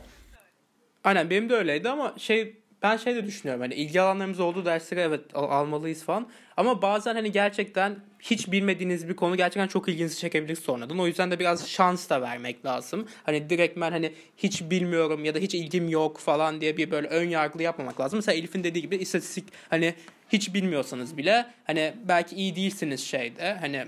aynen 1.05 1.31
benim 1.31 1.48
de 1.50 1.55
öyleydi 1.55 1.88
ama 1.88 2.14
şey 2.18 2.57
ben 2.87 2.96
şey 2.96 3.14
de 3.14 3.27
düşünüyorum 3.27 3.62
hani 3.62 3.75
ilgi 3.75 4.01
alanlarımız 4.01 4.40
olduğu 4.40 4.64
dersleri 4.64 5.01
evet 5.01 5.20
al- 5.35 5.51
almalıyız 5.51 6.05
falan 6.05 6.29
ama 6.57 6.83
bazen 6.83 7.14
hani 7.14 7.33
gerçekten 7.33 7.96
hiç 8.20 8.53
bilmediğiniz 8.53 9.09
bir 9.09 9.16
konu 9.16 9.37
gerçekten 9.37 9.66
çok 9.66 9.88
ilginizi 9.88 10.18
çekebilir 10.18 10.57
sonradan. 10.57 10.99
O 10.99 11.07
yüzden 11.07 11.31
de 11.31 11.38
biraz 11.38 11.68
şans 11.68 12.11
da 12.11 12.22
vermek 12.22 12.64
lazım. 12.64 13.09
Hani 13.25 13.51
direkt 13.51 13.81
ben 13.81 13.90
hani 13.90 14.12
hiç 14.37 14.62
bilmiyorum 14.62 15.25
ya 15.25 15.35
da 15.35 15.38
hiç 15.38 15.55
ilgim 15.55 15.88
yok 15.88 16.18
falan 16.18 16.61
diye 16.61 16.77
bir 16.77 16.90
böyle 16.90 17.09
ön 17.09 17.29
yargılı 17.29 17.62
yapmamak 17.62 18.01
lazım. 18.01 18.18
Mesela 18.18 18.38
Elif'in 18.38 18.64
dediği 18.64 18.83
gibi 18.83 18.96
istatistik 18.96 19.44
hani 19.70 19.94
hiç 20.33 20.55
bilmiyorsanız 20.55 21.16
bile 21.16 21.46
hani 21.64 21.94
belki 22.05 22.37
iyi 22.37 22.57
değilsiniz 22.57 23.01
şeyde 23.01 23.57
hani 23.61 23.85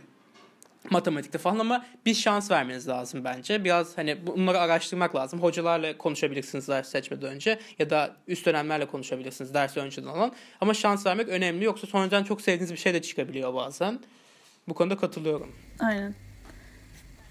matematikte 0.91 1.39
falan 1.39 1.59
ama 1.59 1.87
bir 2.07 2.15
şans 2.15 2.51
vermeniz 2.51 2.89
lazım 2.89 3.25
bence. 3.25 3.65
Biraz 3.65 3.99
hani 3.99 4.27
bunları 4.27 4.59
araştırmak 4.61 5.17
lazım. 5.17 5.43
Hocalarla 5.43 5.99
konuşabilirsiniz 5.99 6.69
ders 6.69 6.89
seçmeden 6.89 7.31
önce 7.31 7.59
ya 7.79 7.91
da 7.91 8.17
üst 8.27 8.47
dönemlerle 8.47 8.87
konuşabilirsiniz 8.87 9.55
dersi 9.55 9.81
önceden 9.81 10.09
alan. 10.09 10.33
Ama 10.61 10.75
şans 10.75 11.07
vermek 11.07 11.29
önemli 11.29 11.65
yoksa 11.65 11.87
sonradan 11.87 12.25
çok 12.25 12.41
sevdiğiniz 12.41 12.73
bir 12.73 12.77
şey 12.77 12.95
de 12.95 13.03
çıkabiliyor 13.03 13.55
bazen. 13.55 14.01
Bu 14.69 14.75
konuda 14.75 14.97
katılıyorum. 14.97 15.53
Aynen. 15.81 16.15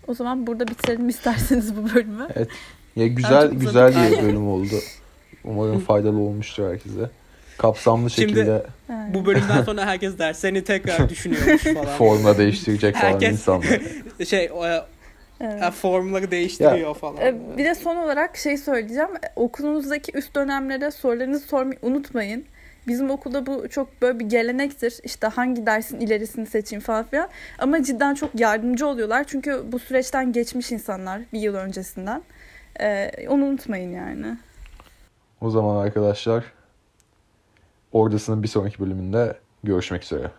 O 0.07 0.13
zaman 0.13 0.47
burada 0.47 0.67
bitirelim 0.67 1.09
isterseniz 1.09 1.75
bu 1.77 1.95
bölümü. 1.95 2.27
Evet. 2.35 2.49
Ya 2.95 3.07
güzel 3.07 3.51
güzel 3.51 4.11
bir 4.11 4.23
bölüm 4.23 4.47
oldu. 4.47 4.75
Umarım 5.43 5.79
faydalı 5.85 6.19
olmuştur 6.19 6.69
herkese. 6.69 7.09
Kapsamlı 7.57 8.09
Şimdi- 8.09 8.29
şekilde. 8.33 8.63
Bu 9.13 9.25
bölümden 9.25 9.63
sonra 9.63 9.85
herkes 9.85 10.17
derslerini 10.19 10.63
tekrar 10.63 11.09
düşünüyormuş 11.09 11.63
falan. 11.73 11.85
formla 11.85 12.37
değiştirecek 12.37 12.95
falan 12.95 13.11
Herkes- 13.11 13.31
insanlar. 13.31 13.79
şey 14.27 14.49
o, 14.53 14.65
Evet. 15.41 15.63
e, 15.63 15.71
formları 15.71 16.31
değiştiriyor 16.31 16.95
falan. 16.95 17.17
Ee, 17.21 17.35
Bir 17.57 17.65
de 17.65 17.75
son 17.75 17.95
olarak 17.95 18.37
şey 18.37 18.57
söyleyeceğim. 18.57 19.09
Okulunuzdaki 19.35 20.11
üst 20.17 20.35
dönemlere 20.35 20.91
sorularınızı 20.91 21.47
sormayı 21.47 21.79
unutmayın. 21.81 22.45
Bizim 22.87 23.09
okulda 23.11 23.45
bu 23.45 23.69
çok 23.69 24.01
böyle 24.01 24.19
bir 24.19 24.25
gelenektir. 24.25 24.99
İşte 25.03 25.27
hangi 25.27 25.65
dersin 25.65 25.99
ilerisini 25.99 26.45
seçeyim 26.45 26.81
falan 26.83 27.03
filan. 27.03 27.29
Ama 27.59 27.83
cidden 27.83 28.13
çok 28.15 28.39
yardımcı 28.39 28.87
oluyorlar. 28.87 29.23
Çünkü 29.27 29.61
bu 29.71 29.79
süreçten 29.79 30.31
geçmiş 30.31 30.71
insanlar 30.71 31.21
bir 31.33 31.39
yıl 31.39 31.55
öncesinden. 31.55 32.21
Ee, 32.81 33.11
onu 33.29 33.45
unutmayın 33.45 33.91
yani. 33.93 34.37
O 35.41 35.49
zaman 35.49 35.75
arkadaşlar 35.85 36.43
Ordası'nın 37.91 38.43
bir 38.43 38.47
sonraki 38.47 38.79
bölümünde 38.79 39.39
görüşmek 39.63 40.03
üzere. 40.03 40.31